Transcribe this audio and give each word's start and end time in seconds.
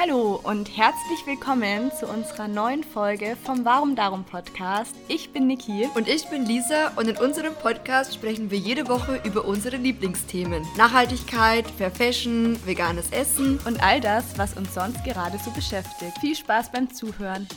Hallo 0.00 0.38
und 0.44 0.76
herzlich 0.76 1.26
willkommen 1.26 1.90
zu 1.90 2.06
unserer 2.06 2.46
neuen 2.46 2.84
Folge 2.84 3.36
vom 3.42 3.64
Warum 3.64 3.96
Darum 3.96 4.22
Podcast. 4.22 4.94
Ich 5.08 5.32
bin 5.32 5.48
Niki. 5.48 5.88
Und 5.96 6.06
ich 6.06 6.28
bin 6.28 6.46
Lisa 6.46 6.92
und 6.94 7.08
in 7.08 7.16
unserem 7.16 7.52
Podcast 7.52 8.14
sprechen 8.14 8.48
wir 8.52 8.58
jede 8.58 8.86
Woche 8.86 9.20
über 9.24 9.44
unsere 9.44 9.76
Lieblingsthemen. 9.76 10.64
Nachhaltigkeit, 10.76 11.68
Fair 11.68 11.90
Fashion, 11.90 12.64
veganes 12.64 13.10
Essen 13.10 13.58
und 13.66 13.82
all 13.82 14.00
das, 14.00 14.38
was 14.38 14.56
uns 14.56 14.72
sonst 14.72 15.02
gerade 15.02 15.36
so 15.44 15.50
beschäftigt. 15.50 16.16
Viel 16.20 16.36
Spaß 16.36 16.70
beim 16.70 16.94
Zuhören. 16.94 17.48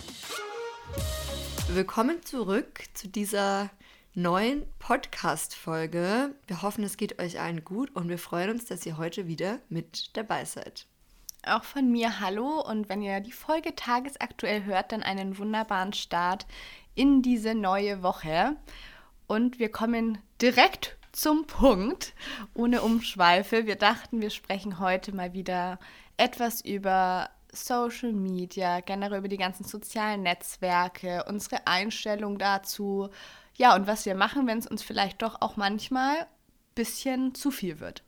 Willkommen 1.76 2.24
zurück 2.26 2.86
zu 2.96 3.08
dieser 3.08 3.70
neuen 4.16 4.66
Podcast-Folge. 4.80 6.34
Wir 6.48 6.62
hoffen, 6.64 6.84
es 6.84 6.98
geht 6.98 7.22
euch 7.22 7.40
allen 7.40 7.64
gut 7.64 7.96
und 7.96 8.10
wir 8.10 8.18
freuen 8.18 8.50
uns, 8.50 8.66
dass 8.66 8.84
ihr 8.88 8.98
heute 8.98 9.28
wieder 9.28 9.60
mit 9.70 10.18
dabei 10.18 10.44
seid. 10.46 10.88
Auch 11.44 11.64
von 11.64 11.92
mir 11.92 12.20
hallo 12.20 12.62
und 12.62 12.88
wenn 12.88 13.02
ihr 13.02 13.20
die 13.20 13.32
Folge 13.32 13.76
tagesaktuell 13.76 14.64
hört, 14.66 14.92
dann 14.92 15.02
einen 15.02 15.40
wunderbaren 15.40 15.92
Start 15.94 16.46
in 16.94 17.24
diese 17.24 17.56
neue 17.56 18.04
Woche. 18.04 18.56
Und 19.26 19.58
wir 19.58 19.72
kommen 19.72 20.20
direkt 20.40 20.98
zum 21.12 21.48
Punkt, 21.48 22.14
ohne 22.54 22.84
Umschweife. 22.84 23.66
Wir 23.66 23.76
dachten, 23.76 24.22
wir 24.22 24.30
sprechen 24.30 24.80
heute 24.80 25.16
mal 25.16 25.34
wieder 25.34 25.80
etwas 26.18 26.62
über 26.62 27.30
Social 27.52 28.14
Media, 28.14 28.82
generell 28.82 29.20
über 29.20 29.28
die 29.28 29.38
ganzen 29.38 29.64
sozialen 29.64 30.22
Netzwerke, 30.22 31.26
unsere 31.28 31.66
Einstellung 31.66 32.38
dazu. 32.38 33.10
Ja, 33.56 33.76
und 33.76 33.88
was 33.88 34.06
wir 34.06 34.16
machen, 34.16 34.46
wenn 34.46 34.60
es 34.60 34.68
uns 34.68 34.84
vielleicht 34.84 35.22
doch 35.24 35.42
auch 35.42 35.58
manchmal 35.58 36.20
ein 36.20 36.28
bisschen 36.76 37.34
zu 37.34 37.50
viel 37.50 37.80
wird. 37.80 38.04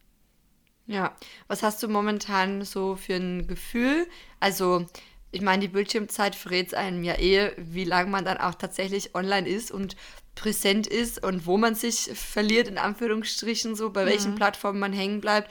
Ja, 0.85 1.15
was 1.47 1.63
hast 1.63 1.81
du 1.81 1.87
momentan 1.87 2.65
so 2.65 2.95
für 2.95 3.15
ein 3.15 3.47
Gefühl? 3.47 4.07
Also, 4.39 4.85
ich 5.31 5.41
meine, 5.41 5.61
die 5.61 5.67
Bildschirmzeit 5.69 6.35
verrät 6.35 6.73
einem 6.73 7.03
ja 7.03 7.17
eh, 7.17 7.53
wie 7.57 7.85
lange 7.85 8.09
man 8.09 8.25
dann 8.25 8.37
auch 8.37 8.55
tatsächlich 8.55 9.15
online 9.15 9.47
ist 9.47 9.71
und 9.71 9.95
präsent 10.35 10.87
ist 10.87 11.23
und 11.23 11.45
wo 11.45 11.57
man 11.57 11.75
sich 11.75 12.09
verliert, 12.13 12.67
in 12.67 12.77
Anführungsstrichen, 12.77 13.75
so, 13.75 13.91
bei 13.91 14.05
welchen 14.05 14.31
mhm. 14.31 14.35
Plattformen 14.35 14.79
man 14.79 14.93
hängen 14.93 15.21
bleibt. 15.21 15.49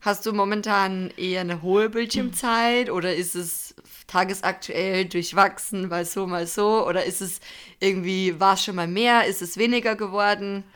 Hast 0.00 0.24
du 0.24 0.32
momentan 0.32 1.10
eher 1.18 1.42
eine 1.42 1.60
hohe 1.60 1.90
Bildschirmzeit 1.90 2.88
mhm. 2.88 2.94
oder 2.94 3.14
ist 3.14 3.34
es 3.34 3.74
tagesaktuell 4.06 5.04
durchwachsen, 5.04 5.88
mal 5.88 6.06
so, 6.06 6.26
mal 6.26 6.46
so? 6.46 6.86
Oder 6.86 7.04
ist 7.04 7.20
es 7.20 7.40
irgendwie, 7.80 8.40
war 8.40 8.54
es 8.54 8.64
schon 8.64 8.76
mal 8.76 8.88
mehr, 8.88 9.26
ist 9.26 9.42
es 9.42 9.58
weniger 9.58 9.96
geworden? 9.96 10.64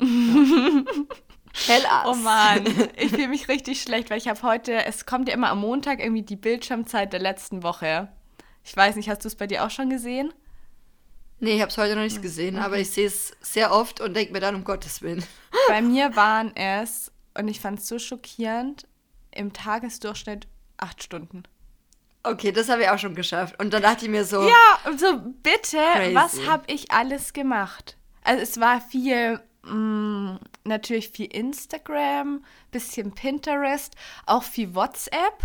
Ja. 0.00 1.29
Tell 1.52 1.82
us. 1.82 2.06
Oh 2.06 2.14
Mann, 2.14 2.64
ich 2.96 3.10
fühle 3.10 3.28
mich 3.28 3.48
richtig 3.48 3.82
schlecht, 3.82 4.10
weil 4.10 4.18
ich 4.18 4.28
habe 4.28 4.42
heute, 4.42 4.84
es 4.84 5.06
kommt 5.06 5.28
ja 5.28 5.34
immer 5.34 5.50
am 5.50 5.60
Montag 5.60 6.00
irgendwie 6.00 6.22
die 6.22 6.36
Bildschirmzeit 6.36 7.12
der 7.12 7.20
letzten 7.20 7.62
Woche. 7.62 8.08
Ich 8.64 8.76
weiß 8.76 8.96
nicht, 8.96 9.08
hast 9.08 9.24
du 9.24 9.28
es 9.28 9.34
bei 9.34 9.46
dir 9.46 9.64
auch 9.64 9.70
schon 9.70 9.90
gesehen? 9.90 10.32
Nee, 11.40 11.54
ich 11.54 11.60
habe 11.62 11.70
es 11.70 11.78
heute 11.78 11.96
noch 11.96 12.02
nicht 12.02 12.20
gesehen, 12.20 12.56
okay. 12.56 12.64
aber 12.64 12.78
ich 12.78 12.90
sehe 12.90 13.06
es 13.06 13.32
sehr 13.40 13.72
oft 13.72 14.00
und 14.00 14.14
denke 14.14 14.32
mir 14.32 14.40
dann, 14.40 14.54
um 14.54 14.64
Gottes 14.64 15.00
Willen. 15.00 15.24
Bei 15.68 15.80
mir 15.80 16.14
waren 16.14 16.54
es, 16.54 17.10
und 17.36 17.48
ich 17.48 17.60
fand 17.60 17.78
es 17.78 17.88
so 17.88 17.98
schockierend, 17.98 18.86
im 19.30 19.52
Tagesdurchschnitt 19.52 20.46
acht 20.76 21.02
Stunden. 21.02 21.44
Okay, 22.22 22.52
das 22.52 22.68
habe 22.68 22.82
ich 22.82 22.88
auch 22.90 22.98
schon 22.98 23.14
geschafft. 23.14 23.58
Und 23.58 23.72
dann 23.72 23.82
dachte 23.82 24.04
ich 24.04 24.10
mir 24.10 24.24
so. 24.24 24.42
Ja, 24.42 24.96
so 24.96 25.18
bitte, 25.42 25.78
crazy. 25.94 26.14
was 26.14 26.46
habe 26.46 26.64
ich 26.66 26.90
alles 26.90 27.32
gemacht? 27.32 27.96
Also 28.22 28.42
es 28.42 28.60
war 28.60 28.82
viel 28.82 29.40
mh, 29.62 29.72
mm, 29.72 30.40
natürlich 30.64 31.10
viel 31.10 31.26
Instagram, 31.26 32.44
bisschen 32.70 33.12
Pinterest, 33.12 33.94
auch 34.26 34.42
viel 34.42 34.74
WhatsApp. 34.74 35.44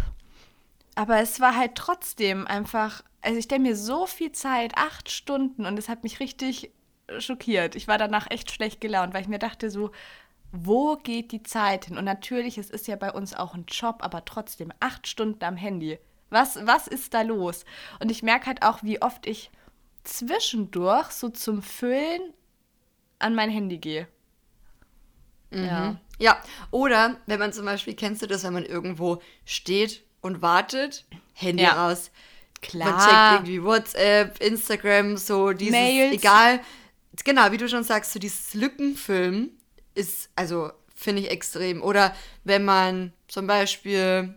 Aber 0.95 1.19
es 1.19 1.39
war 1.39 1.55
halt 1.55 1.75
trotzdem 1.75 2.47
einfach, 2.47 3.03
also 3.21 3.37
ich 3.37 3.47
denke 3.47 3.69
mir 3.69 3.75
so 3.75 4.05
viel 4.05 4.31
Zeit, 4.31 4.77
acht 4.77 5.11
Stunden, 5.11 5.65
und 5.65 5.77
es 5.77 5.89
hat 5.89 6.03
mich 6.03 6.19
richtig 6.19 6.71
schockiert. 7.19 7.75
Ich 7.75 7.87
war 7.87 7.97
danach 7.97 8.29
echt 8.31 8.51
schlecht 8.51 8.81
gelaunt, 8.81 9.13
weil 9.13 9.21
ich 9.21 9.27
mir 9.27 9.39
dachte 9.39 9.69
so, 9.69 9.91
wo 10.51 10.95
geht 10.95 11.31
die 11.31 11.43
Zeit 11.43 11.85
hin? 11.85 11.97
Und 11.97 12.05
natürlich, 12.05 12.57
es 12.57 12.69
ist 12.69 12.87
ja 12.87 12.95
bei 12.95 13.11
uns 13.11 13.33
auch 13.33 13.53
ein 13.55 13.65
Job, 13.67 13.97
aber 13.99 14.23
trotzdem 14.25 14.71
acht 14.79 15.07
Stunden 15.07 15.43
am 15.43 15.57
Handy. 15.57 15.99
Was, 16.29 16.65
was 16.65 16.87
ist 16.87 17.13
da 17.13 17.21
los? 17.21 17.65
Und 17.99 18.09
ich 18.09 18.23
merke 18.23 18.47
halt 18.47 18.63
auch, 18.63 18.81
wie 18.81 19.01
oft 19.01 19.27
ich 19.27 19.51
zwischendurch 20.03 21.11
so 21.11 21.29
zum 21.29 21.61
Füllen 21.61 22.33
an 23.25 23.35
mein 23.35 23.49
Handy 23.49 23.77
gehe. 23.77 24.07
Mhm. 25.51 25.65
Ja. 25.65 25.99
Ja, 26.17 26.41
oder 26.71 27.17
wenn 27.25 27.39
man 27.39 27.51
zum 27.51 27.65
Beispiel, 27.65 27.93
kennst 27.93 28.21
du 28.21 28.27
das, 28.27 28.45
wenn 28.45 28.53
man 28.53 28.65
irgendwo 28.65 29.21
steht 29.43 30.03
und 30.21 30.41
wartet, 30.41 31.05
Handy 31.33 31.63
ja. 31.63 31.89
aus. 31.89 32.11
Klar. 32.61 32.91
Man 32.91 32.99
checkt 32.99 33.33
irgendwie 33.33 33.63
WhatsApp, 33.63 34.41
Instagram, 34.41 35.17
so 35.17 35.51
dieses, 35.51 35.73
Mails. 35.73 36.13
egal. 36.13 36.61
Genau, 37.25 37.51
wie 37.51 37.57
du 37.57 37.67
schon 37.67 37.83
sagst, 37.83 38.13
so 38.13 38.19
dieses 38.19 38.53
Lückenfilm 38.53 39.49
ist, 39.93 40.29
also 40.35 40.71
finde 40.95 41.21
ich 41.21 41.31
extrem. 41.31 41.81
Oder 41.81 42.15
wenn 42.45 42.63
man 42.63 43.11
zum 43.27 43.45
Beispiel 43.47 44.35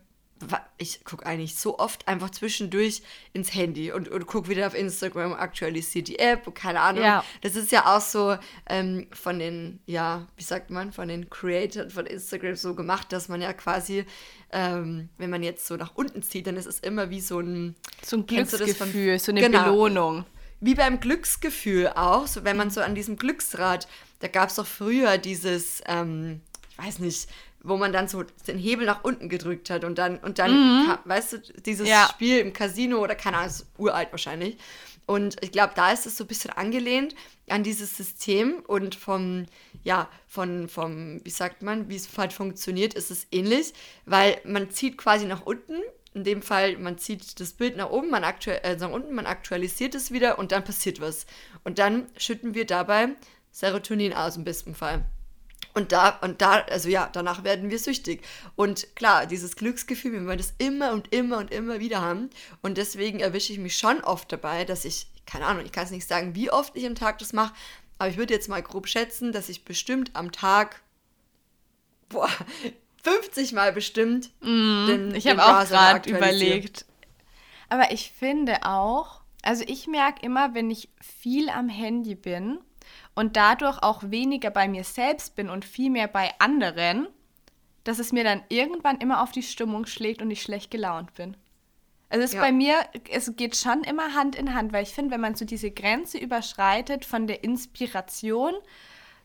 ich 0.76 1.04
gucke 1.04 1.26
eigentlich 1.26 1.56
so 1.56 1.78
oft 1.78 2.06
einfach 2.06 2.30
zwischendurch 2.30 3.02
ins 3.32 3.54
Handy 3.54 3.92
und, 3.92 4.08
und 4.08 4.26
gucke 4.26 4.48
wieder 4.48 4.66
auf 4.66 4.74
Instagram, 4.74 5.32
aktualisiert 5.32 6.08
die 6.08 6.18
App, 6.18 6.54
keine 6.54 6.80
Ahnung. 6.80 7.04
Ja. 7.04 7.24
Das 7.42 7.56
ist 7.56 7.72
ja 7.72 7.96
auch 7.96 8.00
so 8.00 8.36
ähm, 8.68 9.06
von 9.12 9.38
den, 9.38 9.80
ja, 9.86 10.26
wie 10.36 10.42
sagt 10.42 10.70
man, 10.70 10.92
von 10.92 11.08
den 11.08 11.28
Creators 11.28 11.92
von 11.92 12.06
Instagram 12.06 12.56
so 12.56 12.74
gemacht, 12.74 13.12
dass 13.12 13.28
man 13.28 13.42
ja 13.42 13.52
quasi, 13.52 14.04
ähm, 14.52 15.08
wenn 15.18 15.30
man 15.30 15.42
jetzt 15.42 15.66
so 15.66 15.76
nach 15.76 15.94
unten 15.94 16.22
zieht, 16.22 16.46
dann 16.46 16.56
ist 16.56 16.66
es 16.66 16.80
immer 16.80 17.10
wie 17.10 17.20
so 17.20 17.40
ein... 17.40 17.74
So 18.02 18.16
ein 18.16 18.26
Glücksgefühl, 18.26 19.18
von, 19.18 19.24
so 19.24 19.32
eine 19.32 19.40
genau, 19.40 19.64
Belohnung. 19.64 20.24
Wie 20.60 20.74
beim 20.74 21.00
Glücksgefühl 21.00 21.88
auch, 21.88 22.26
so 22.26 22.44
wenn 22.44 22.56
man 22.56 22.70
so 22.70 22.80
an 22.80 22.94
diesem 22.94 23.16
Glücksrad, 23.16 23.88
da 24.20 24.28
gab 24.28 24.50
es 24.50 24.56
doch 24.56 24.66
früher 24.66 25.18
dieses, 25.18 25.82
ähm, 25.86 26.40
ich 26.70 26.78
weiß 26.78 26.98
nicht, 27.00 27.28
wo 27.68 27.76
man 27.76 27.92
dann 27.92 28.08
so 28.08 28.24
den 28.46 28.58
Hebel 28.58 28.86
nach 28.86 29.04
unten 29.04 29.28
gedrückt 29.28 29.70
hat 29.70 29.84
und 29.84 29.98
dann, 29.98 30.18
und 30.18 30.38
dann, 30.38 30.52
mhm. 30.52 30.86
kam, 30.86 30.98
weißt 31.04 31.32
du, 31.32 31.38
dieses 31.64 31.88
ja. 31.88 32.08
Spiel 32.10 32.38
im 32.38 32.52
Casino 32.52 32.98
oder 32.98 33.14
keine 33.14 33.38
Ahnung, 33.38 33.50
ist 33.50 33.66
uralt 33.76 34.10
wahrscheinlich. 34.10 34.56
Und 35.06 35.42
ich 35.42 35.52
glaube, 35.52 35.72
da 35.74 35.90
ist 35.90 36.04
es 36.04 36.18
so 36.18 36.24
ein 36.24 36.26
bisschen 36.26 36.50
angelehnt 36.50 37.14
an 37.48 37.62
dieses 37.62 37.96
System 37.96 38.62
und 38.66 38.94
vom, 38.94 39.46
ja, 39.82 40.08
von, 40.26 40.68
vom, 40.68 41.24
wie 41.24 41.30
sagt 41.30 41.62
man, 41.62 41.88
wie 41.88 41.96
es 41.96 42.08
halt 42.18 42.34
funktioniert, 42.34 42.92
ist 42.92 43.10
es 43.10 43.26
ähnlich, 43.30 43.72
weil 44.04 44.38
man 44.44 44.70
zieht 44.70 44.98
quasi 44.98 45.24
nach 45.24 45.46
unten. 45.46 45.80
In 46.12 46.24
dem 46.24 46.42
Fall, 46.42 46.76
man 46.76 46.98
zieht 46.98 47.40
das 47.40 47.52
Bild 47.52 47.76
nach 47.76 47.90
oben, 47.90 48.10
man 48.10 48.24
aktuell, 48.24 48.60
äh, 48.62 48.76
nach 48.76 48.90
unten, 48.90 49.14
man 49.14 49.24
aktualisiert 49.24 49.94
es 49.94 50.10
wieder 50.10 50.38
und 50.38 50.52
dann 50.52 50.64
passiert 50.64 51.00
was. 51.00 51.26
Und 51.64 51.78
dann 51.78 52.06
schütten 52.16 52.54
wir 52.54 52.66
dabei 52.66 53.10
Serotonin 53.50 54.12
aus 54.12 54.36
im 54.36 54.44
besten 54.44 54.74
Fall. 54.74 55.04
Und 55.78 55.92
da, 55.92 56.18
und 56.22 56.42
da, 56.42 56.62
also 56.62 56.88
ja, 56.88 57.08
danach 57.12 57.44
werden 57.44 57.70
wir 57.70 57.78
süchtig. 57.78 58.24
Und 58.56 58.96
klar, 58.96 59.26
dieses 59.26 59.54
Glücksgefühl, 59.54 60.10
wir 60.10 60.26
wollen 60.26 60.38
das 60.38 60.52
immer 60.58 60.90
und 60.90 61.14
immer 61.14 61.38
und 61.38 61.52
immer 61.52 61.78
wieder 61.78 62.00
haben. 62.00 62.30
Und 62.62 62.78
deswegen 62.78 63.20
erwische 63.20 63.52
ich 63.52 63.60
mich 63.60 63.78
schon 63.78 64.00
oft 64.00 64.32
dabei, 64.32 64.64
dass 64.64 64.84
ich, 64.84 65.06
keine 65.24 65.46
Ahnung, 65.46 65.64
ich 65.64 65.70
kann 65.70 65.84
es 65.84 65.92
nicht 65.92 66.08
sagen, 66.08 66.34
wie 66.34 66.50
oft 66.50 66.76
ich 66.76 66.84
am 66.84 66.96
Tag 66.96 67.20
das 67.20 67.32
mache, 67.32 67.54
aber 67.96 68.10
ich 68.10 68.16
würde 68.16 68.34
jetzt 68.34 68.48
mal 68.48 68.60
grob 68.60 68.88
schätzen, 68.88 69.30
dass 69.30 69.48
ich 69.48 69.64
bestimmt 69.64 70.16
am 70.16 70.32
Tag, 70.32 70.82
boah, 72.08 72.28
50 73.04 73.52
Mal 73.52 73.72
bestimmt. 73.72 74.30
Mm, 74.40 74.86
den, 74.88 75.14
ich 75.14 75.28
habe 75.28 75.44
auch 75.44 75.64
gerade 75.64 76.10
überlegt. 76.10 76.86
Aber 77.68 77.92
ich 77.92 78.10
finde 78.10 78.64
auch, 78.64 79.20
also 79.42 79.62
ich 79.64 79.86
merke 79.86 80.26
immer, 80.26 80.54
wenn 80.54 80.72
ich 80.72 80.88
viel 81.00 81.48
am 81.50 81.68
Handy 81.68 82.16
bin, 82.16 82.58
und 83.18 83.34
dadurch 83.34 83.82
auch 83.82 84.12
weniger 84.12 84.48
bei 84.50 84.68
mir 84.68 84.84
selbst 84.84 85.34
bin 85.34 85.50
und 85.50 85.64
viel 85.64 85.90
mehr 85.90 86.06
bei 86.06 86.30
anderen, 86.38 87.08
dass 87.82 87.98
es 87.98 88.12
mir 88.12 88.22
dann 88.22 88.44
irgendwann 88.48 89.00
immer 89.00 89.24
auf 89.24 89.32
die 89.32 89.42
Stimmung 89.42 89.86
schlägt 89.86 90.22
und 90.22 90.30
ich 90.30 90.40
schlecht 90.40 90.70
gelaunt 90.70 91.14
bin. 91.14 91.36
Also 92.10 92.22
es 92.22 92.30
ist 92.30 92.36
ja. 92.36 92.42
bei 92.42 92.52
mir, 92.52 92.76
es 93.10 93.34
geht 93.34 93.56
schon 93.56 93.82
immer 93.82 94.14
Hand 94.14 94.36
in 94.36 94.54
Hand, 94.54 94.72
weil 94.72 94.84
ich 94.84 94.90
finde, 94.90 95.10
wenn 95.10 95.20
man 95.20 95.34
so 95.34 95.44
diese 95.44 95.72
Grenze 95.72 96.16
überschreitet 96.16 97.04
von 97.04 97.26
der 97.26 97.42
Inspiration 97.42 98.54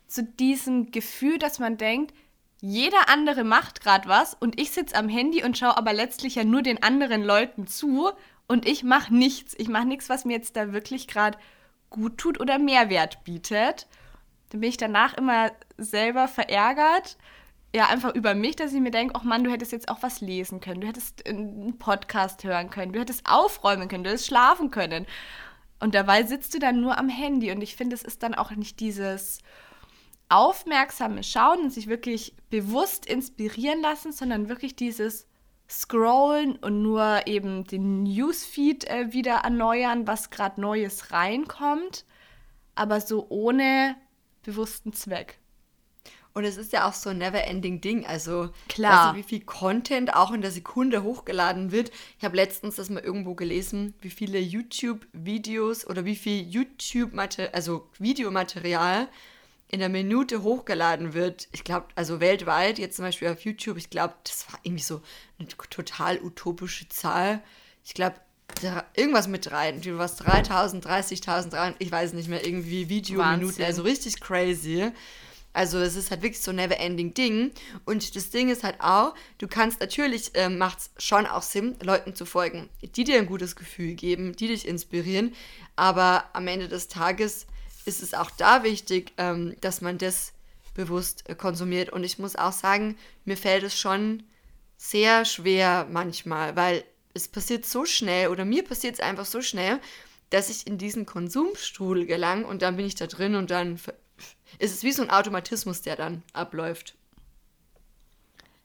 zu 0.07 0.23
diesem 0.23 0.89
Gefühl, 0.89 1.37
dass 1.37 1.59
man 1.59 1.77
denkt, 1.77 2.15
jeder 2.61 3.09
andere 3.09 3.43
macht 3.43 3.79
gerade 3.81 4.09
was 4.09 4.33
und 4.33 4.59
ich 4.59 4.71
sitze 4.71 4.95
am 4.95 5.07
Handy 5.07 5.43
und 5.43 5.55
schaue 5.55 5.77
aber 5.77 5.93
letztlich 5.93 6.33
ja 6.33 6.43
nur 6.43 6.63
den 6.63 6.81
anderen 6.81 7.23
Leuten 7.23 7.67
zu 7.67 8.09
und 8.47 8.67
ich 8.67 8.83
mache 8.83 9.13
nichts. 9.13 9.53
Ich 9.55 9.67
mache 9.67 9.85
nichts, 9.85 10.09
was 10.09 10.25
mir 10.25 10.33
jetzt 10.33 10.55
da 10.55 10.73
wirklich 10.73 11.07
gerade 11.07 11.37
gut 11.93 12.17
tut 12.17 12.39
oder 12.41 12.59
Mehrwert 12.59 13.23
bietet. 13.23 13.87
Dann 14.49 14.59
bin 14.59 14.69
ich 14.69 14.77
danach 14.77 15.13
immer 15.13 15.51
selber 15.77 16.27
verärgert. 16.27 17.17
Ja, 17.75 17.87
einfach 17.87 18.13
über 18.13 18.35
mich, 18.35 18.55
dass 18.55 18.73
ich 18.73 18.81
mir 18.81 18.91
denke, 18.91 19.15
ach 19.15 19.23
Mann, 19.23 19.43
du 19.43 19.51
hättest 19.51 19.71
jetzt 19.71 19.89
auch 19.89 20.03
was 20.03 20.21
lesen 20.21 20.59
können, 20.59 20.81
du 20.81 20.87
hättest 20.87 21.27
einen 21.27 21.79
Podcast 21.79 22.43
hören 22.43 22.69
können, 22.69 22.93
du 22.93 22.99
hättest 22.99 23.25
aufräumen 23.27 23.87
können, 23.87 24.03
du 24.03 24.11
hättest 24.11 24.27
schlafen 24.27 24.69
können. 24.69 25.07
Und 25.79 25.95
dabei 25.95 26.23
sitzt 26.23 26.53
du 26.53 26.59
dann 26.59 26.81
nur 26.81 26.97
am 26.97 27.09
Handy. 27.09 27.51
Und 27.51 27.61
ich 27.61 27.75
finde, 27.75 27.95
es 27.95 28.03
ist 28.03 28.21
dann 28.21 28.35
auch 28.35 28.51
nicht 28.51 28.79
dieses 28.79 29.39
aufmerksame 30.29 31.23
Schauen 31.23 31.61
und 31.61 31.73
sich 31.73 31.87
wirklich 31.87 32.35
bewusst 32.49 33.05
inspirieren 33.05 33.81
lassen, 33.81 34.11
sondern 34.11 34.49
wirklich 34.49 34.75
dieses 34.75 35.27
scrollen 35.81 36.55
und 36.57 36.81
nur 36.81 37.25
eben 37.25 37.63
den 37.65 38.03
Newsfeed 38.03 38.89
äh, 38.89 39.11
wieder 39.11 39.37
erneuern, 39.37 40.07
was 40.07 40.29
gerade 40.29 40.61
Neues 40.61 41.11
reinkommt, 41.11 42.05
aber 42.75 43.01
so 43.01 43.25
ohne 43.29 43.95
bewussten 44.43 44.93
Zweck. 44.93 45.39
Und 46.35 46.45
es 46.45 46.57
ist 46.57 46.73
ja 46.73 46.87
auch 46.87 46.93
so 46.93 47.11
ein 47.11 47.19
never-ending 47.19 47.79
Ding. 47.79 48.05
Also, 48.07 48.49
klar. 48.67 49.13
Du, 49.13 49.19
wie 49.19 49.23
viel 49.23 49.41
Content 49.41 50.15
auch 50.15 50.31
in 50.31 50.41
der 50.41 50.51
Sekunde 50.51 51.03
hochgeladen 51.03 51.71
wird. 51.71 51.91
Ich 52.17 52.25
habe 52.25 52.35
letztens 52.35 52.75
das 52.75 52.89
mal 52.89 53.03
irgendwo 53.03 53.35
gelesen, 53.35 53.93
wie 54.01 54.09
viele 54.09 54.39
YouTube-Videos 54.39 55.85
oder 55.85 56.05
wie 56.05 56.15
viel 56.15 56.41
YouTube-Material, 56.41 57.53
also 57.53 57.87
Videomaterial 57.99 59.09
in 59.73 59.79
der 59.79 59.89
Minute 59.89 60.43
hochgeladen 60.43 61.15
wird. 61.15 61.47
Ich 61.51 61.63
glaube, 61.63 61.87
also 61.95 62.19
weltweit, 62.19 62.77
jetzt 62.77 62.97
zum 62.97 63.05
Beispiel 63.05 63.29
auf 63.29 63.43
YouTube, 63.43 63.77
ich 63.77 63.89
glaube, 63.89 64.13
das 64.23 64.45
war 64.51 64.59
irgendwie 64.61 64.83
so 64.83 65.01
eine 65.39 65.47
total 65.47 66.21
utopische 66.21 66.87
Zahl. 66.89 67.41
Ich 67.83 67.95
glaube, 67.95 68.17
irgendwas 68.95 69.27
mit 69.27 69.47
drei, 69.47 69.73
was 69.97 70.17
3000, 70.17 70.85
30.000, 70.85 71.73
ich 71.79 71.91
weiß 71.91 72.13
nicht 72.13 72.29
mehr, 72.29 72.45
irgendwie 72.45 72.87
Videominuten, 72.87 73.63
also 73.63 73.81
richtig 73.81 74.21
crazy. 74.21 74.91
Also 75.53 75.79
es 75.79 75.95
ist 75.95 76.11
halt 76.11 76.21
wirklich 76.21 76.41
so 76.41 76.51
ein 76.51 76.57
never-ending 76.57 77.15
Ding. 77.15 77.51
Und 77.83 78.15
das 78.15 78.29
Ding 78.29 78.49
ist 78.49 78.63
halt 78.63 78.79
auch, 78.79 79.15
du 79.39 79.47
kannst 79.47 79.79
natürlich, 79.79 80.35
äh, 80.35 80.49
macht 80.49 80.77
es 80.77 80.91
schon 81.03 81.25
auch 81.25 81.41
Sinn, 81.41 81.77
Leuten 81.81 82.13
zu 82.13 82.27
folgen, 82.27 82.69
die 82.83 83.03
dir 83.03 83.17
ein 83.17 83.25
gutes 83.25 83.55
Gefühl 83.55 83.95
geben, 83.95 84.35
die 84.35 84.49
dich 84.49 84.67
inspirieren. 84.67 85.33
Aber 85.75 86.25
am 86.33 86.47
Ende 86.47 86.67
des 86.67 86.89
Tages 86.89 87.47
ist 87.85 88.03
es 88.03 88.13
auch 88.13 88.31
da 88.31 88.63
wichtig, 88.63 89.13
ähm, 89.17 89.55
dass 89.61 89.81
man 89.81 89.97
das 89.97 90.33
bewusst 90.73 91.29
äh, 91.29 91.35
konsumiert. 91.35 91.89
Und 91.89 92.03
ich 92.03 92.19
muss 92.19 92.35
auch 92.35 92.51
sagen, 92.51 92.97
mir 93.25 93.37
fällt 93.37 93.63
es 93.63 93.79
schon 93.79 94.23
sehr 94.77 95.25
schwer 95.25 95.87
manchmal, 95.89 96.55
weil 96.55 96.83
es 97.13 97.27
passiert 97.27 97.65
so 97.65 97.85
schnell 97.85 98.29
oder 98.29 98.43
mir 98.43 98.63
passiert 98.63 98.95
es 98.95 98.99
einfach 98.99 99.25
so 99.25 99.41
schnell, 99.41 99.79
dass 100.29 100.49
ich 100.49 100.65
in 100.65 100.77
diesen 100.77 101.05
Konsumstuhl 101.05 102.05
gelange 102.05 102.47
und 102.47 102.61
dann 102.61 102.75
bin 102.75 102.85
ich 102.85 102.95
da 102.95 103.07
drin 103.07 103.35
und 103.35 103.51
dann 103.51 103.79
ist 104.59 104.73
es 104.73 104.83
wie 104.83 104.91
so 104.91 105.03
ein 105.03 105.11
Automatismus, 105.11 105.81
der 105.81 105.95
dann 105.95 106.23
abläuft. 106.33 106.95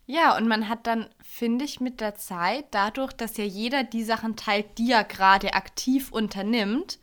Ja, 0.07 0.39
und 0.39 0.49
man 0.49 0.71
hat 0.71 0.87
dann, 0.87 1.07
finde 1.23 1.67
ich, 1.67 1.81
mit 1.81 2.01
der 2.01 2.15
Zeit, 2.15 2.65
dadurch, 2.71 3.13
dass 3.13 3.37
ja 3.37 3.45
jeder 3.45 3.85
die 3.85 4.05
Sachen 4.05 4.37
teilt, 4.37 4.79
die 4.79 4.91
er 4.91 5.05
gerade 5.05 5.53
aktiv 5.53 6.11
unternimmt, 6.11 6.99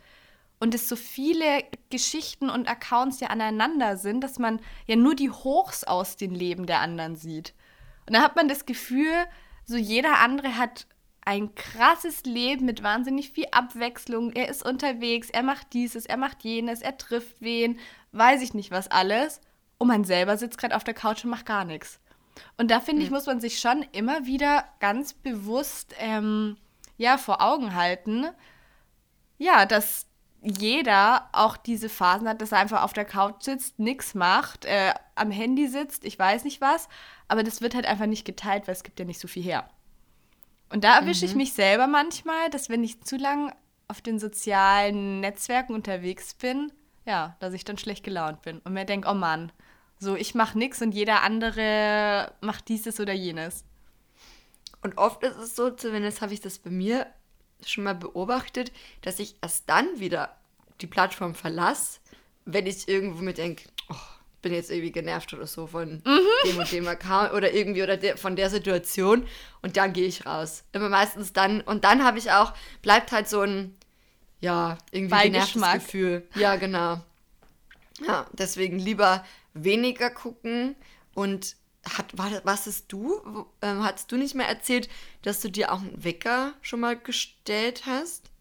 und 0.60 0.74
es 0.74 0.90
so 0.90 0.96
viele 0.96 1.64
Geschichten 1.90 2.50
und 2.50 2.68
Accounts 2.68 3.20
ja 3.20 3.28
aneinander 3.28 3.98
sind, 3.98 4.22
dass 4.22 4.40
man 4.40 4.60
ja 4.88 4.96
nur 4.96 5.16
die 5.16 5.32
Hochs 5.32 5.84
aus 5.84 6.18
den 6.18 6.34
Leben 6.34 6.66
der 6.66 6.80
anderen 6.80 7.16
sieht. 7.16 7.54
Und 8.08 8.16
da 8.16 8.22
hat 8.22 8.36
man 8.36 8.48
das 8.48 8.66
Gefühl, 8.66 9.26
so 9.66 9.76
jeder 9.76 10.20
andere 10.20 10.58
hat 10.58 10.88
ein 11.26 11.56
krasses 11.56 12.24
Leben 12.24 12.66
mit 12.66 12.84
wahnsinnig 12.84 13.32
viel 13.32 13.48
Abwechslung. 13.52 14.32
Er 14.34 14.48
ist 14.48 14.64
unterwegs, 14.64 15.30
er 15.32 15.44
macht 15.44 15.74
dieses, 15.74 16.06
er 16.06 16.18
macht 16.18 16.44
jenes, 16.44 16.82
er 16.82 16.98
trifft 16.98 17.42
wen, 17.42 17.80
weiß 18.12 18.42
ich 18.44 18.54
nicht 18.54 18.72
was 18.72 18.90
alles. 18.90 19.42
Und 19.78 19.88
man 19.88 20.04
selber 20.04 20.38
sitzt 20.38 20.60
gerade 20.60 20.76
auf 20.76 20.84
der 20.84 20.94
Couch 20.94 21.24
und 21.24 21.32
macht 21.32 21.48
gar 21.48 21.66
nichts. 21.66 22.00
Und 22.58 22.70
da 22.70 22.80
finde 22.80 23.04
ich, 23.04 23.12
muss 23.12 23.26
man 23.26 23.40
sich 23.40 23.60
schon 23.60 23.84
immer 23.92 24.26
wieder 24.26 24.66
ganz 24.80 25.14
bewusst 25.14 25.96
ähm, 26.00 26.58
ja, 26.98 27.18
vor 27.18 27.42
Augen 27.42 27.76
halten, 27.76 28.26
ja, 29.38 29.66
dass 29.66 30.06
jeder 30.46 31.28
auch 31.32 31.58
diese 31.58 31.90
Phasen 31.90 32.30
hat, 32.30 32.42
dass 32.42 32.52
er 32.52 32.60
einfach 32.60 32.84
auf 32.84 32.94
der 32.94 33.06
Couch 33.06 33.44
sitzt, 33.44 33.80
nichts 33.80 34.14
macht, 34.14 34.66
äh, 34.66 34.94
am 35.16 35.32
Handy 35.32 35.68
sitzt, 35.68 36.06
ich 36.06 36.18
weiß 36.18 36.44
nicht 36.44 36.62
was, 36.62 36.88
aber 37.28 37.44
das 37.44 37.62
wird 37.62 37.74
halt 37.74 37.86
einfach 37.86 38.06
nicht 38.06 38.26
geteilt, 38.26 38.68
weil 38.68 38.76
es 38.76 38.84
gibt 38.84 39.00
ja 39.00 39.06
nicht 39.06 39.20
so 39.20 39.28
viel 39.28 39.44
her. 39.44 39.68
Und 40.70 40.84
da 40.84 41.00
erwische 41.00 41.26
mhm. 41.26 41.32
ich 41.32 41.36
mich 41.36 41.54
selber 41.54 41.88
manchmal, 41.88 42.50
dass 42.52 42.70
wenn 42.70 42.84
ich 42.84 43.02
zu 43.02 43.18
lang 43.18 43.54
auf 43.88 44.02
den 44.02 44.20
sozialen 44.20 45.20
Netzwerken 45.20 45.74
unterwegs 45.74 46.36
bin, 46.36 46.72
ja, 47.06 47.36
dass 47.40 47.54
ich 47.54 47.66
dann 47.66 47.78
schlecht 47.78 48.04
gelaunt 48.04 48.42
bin 48.42 48.60
und 48.60 48.74
mir 48.74 48.86
denke, 48.86 49.10
oh 49.10 49.14
Mann, 49.14 49.52
so 50.00 50.16
ich 50.16 50.36
mache 50.36 50.58
nichts 50.58 50.82
und 50.82 50.92
jeder 50.92 51.24
andere 51.24 52.34
macht 52.42 52.68
dieses 52.68 53.00
oder 53.00 53.14
jenes. 53.14 53.64
Und 54.82 54.98
oft 54.98 55.24
ist 55.24 55.38
es 55.38 55.56
so, 55.56 55.72
zumindest 55.72 56.22
habe 56.22 56.34
ich 56.34 56.42
das 56.42 56.60
bei 56.60 56.70
mir 56.70 57.08
schon 57.70 57.84
mal 57.84 57.96
beobachtet, 57.96 58.72
dass 59.02 59.20
ich 59.20 59.36
erst 59.42 59.70
dann 59.70 60.00
wieder 60.00 60.36
die 60.82 60.88
Plattform 60.88 61.36
verlasse, 61.36 62.00
wenn 62.46 62.68
ich 62.68 62.88
irgendwo 62.88 63.24
mir 63.24 63.34
denke, 63.34 63.64
oh, 63.90 63.96
bin 64.42 64.54
jetzt 64.54 64.70
irgendwie 64.70 64.92
genervt 64.92 65.34
oder 65.34 65.48
so 65.48 65.66
von 65.66 66.04
mhm. 66.06 66.20
dem 66.46 66.58
und 66.58 66.72
dem 66.72 66.88
Account 66.88 67.34
oder 67.34 67.52
irgendwie 67.52 67.82
oder 67.82 67.98
de 67.98 68.16
von 68.16 68.36
der 68.36 68.52
Situation 68.52 69.28
und 69.64 69.76
dann 69.76 69.92
gehe 69.92 70.06
ich 70.06 70.28
raus. 70.28 70.64
Immer 70.72 70.90
meistens 70.90 71.34
dann 71.34 71.62
und 71.62 71.84
dann 71.84 72.04
habe 72.04 72.20
ich 72.20 72.32
auch, 72.32 72.54
bleibt 72.84 73.12
halt 73.12 73.28
so 73.28 73.42
ein, 73.42 73.76
ja, 74.42 74.78
irgendwie 74.92 75.20
genervtes 75.20 75.74
Gefühl. 75.74 76.28
Ja, 76.36 76.58
genau. 76.58 77.02
Ja, 78.06 78.28
deswegen 78.34 78.78
lieber 78.78 79.26
weniger 79.56 80.12
gucken 80.12 80.76
und 81.16 81.56
hat, 81.86 82.18
war, 82.18 82.32
was 82.44 82.68
ist 82.68 82.92
du? 82.92 83.46
Ähm, 83.62 83.84
hattest 83.84 84.12
du 84.12 84.18
nicht 84.18 84.36
mehr 84.36 84.48
erzählt, 84.48 84.90
dass 85.22 85.42
du 85.42 85.50
dir 85.50 85.72
auch 85.72 85.82
einen 85.82 86.04
Wecker 86.04 86.54
schon 86.62 86.80
mal 86.80 86.98
gestellt 86.98 87.84
hast? 87.86 88.32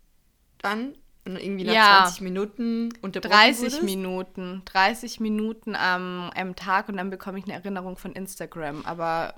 Dann? 0.58 0.96
Und 1.26 1.38
irgendwie 1.38 1.64
nach 1.64 1.75
ja, 1.75 2.02
20 2.05 2.20
Minuten 2.20 2.93
unterbrochen 3.00 3.32
30 3.32 3.62
wurdest? 3.62 3.82
Minuten. 3.82 4.62
30 4.67 5.20
Minuten 5.20 5.75
am, 5.75 6.31
am 6.35 6.55
Tag 6.55 6.88
und 6.88 6.99
dann 6.99 7.11
bekomme 7.11 7.38
ich 7.38 7.44
eine 7.44 7.55
Erinnerung 7.55 7.96
von 7.96 8.12
Instagram. 8.12 8.85
Aber 8.85 9.35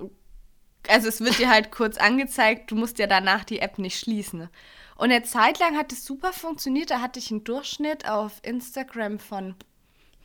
also 0.88 1.08
es 1.08 1.20
wird 1.20 1.38
dir 1.38 1.48
halt 1.48 1.70
kurz 1.70 1.96
angezeigt, 1.96 2.70
du 2.70 2.76
musst 2.76 2.98
ja 2.98 3.06
danach 3.06 3.44
die 3.44 3.60
App 3.60 3.78
nicht 3.78 3.98
schließen. 3.98 4.48
Und 4.96 5.10
eine 5.10 5.22
Zeit 5.22 5.58
lang 5.58 5.76
hat 5.76 5.92
es 5.92 6.04
super 6.04 6.32
funktioniert. 6.32 6.90
Da 6.90 7.00
hatte 7.00 7.18
ich 7.18 7.30
einen 7.30 7.44
Durchschnitt 7.44 8.08
auf 8.08 8.40
Instagram 8.42 9.18
von 9.18 9.54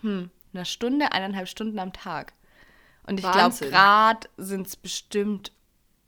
hm, 0.02 0.30
einer 0.54 0.66
Stunde, 0.66 1.12
eineinhalb 1.12 1.48
Stunden 1.48 1.78
am 1.78 1.94
Tag. 1.94 2.34
Und 3.12 3.20
ich 3.20 3.30
glaube, 3.30 3.56
gerade 3.70 4.30
sind 4.38 4.68
es 4.68 4.78
bestimmt 4.78 5.52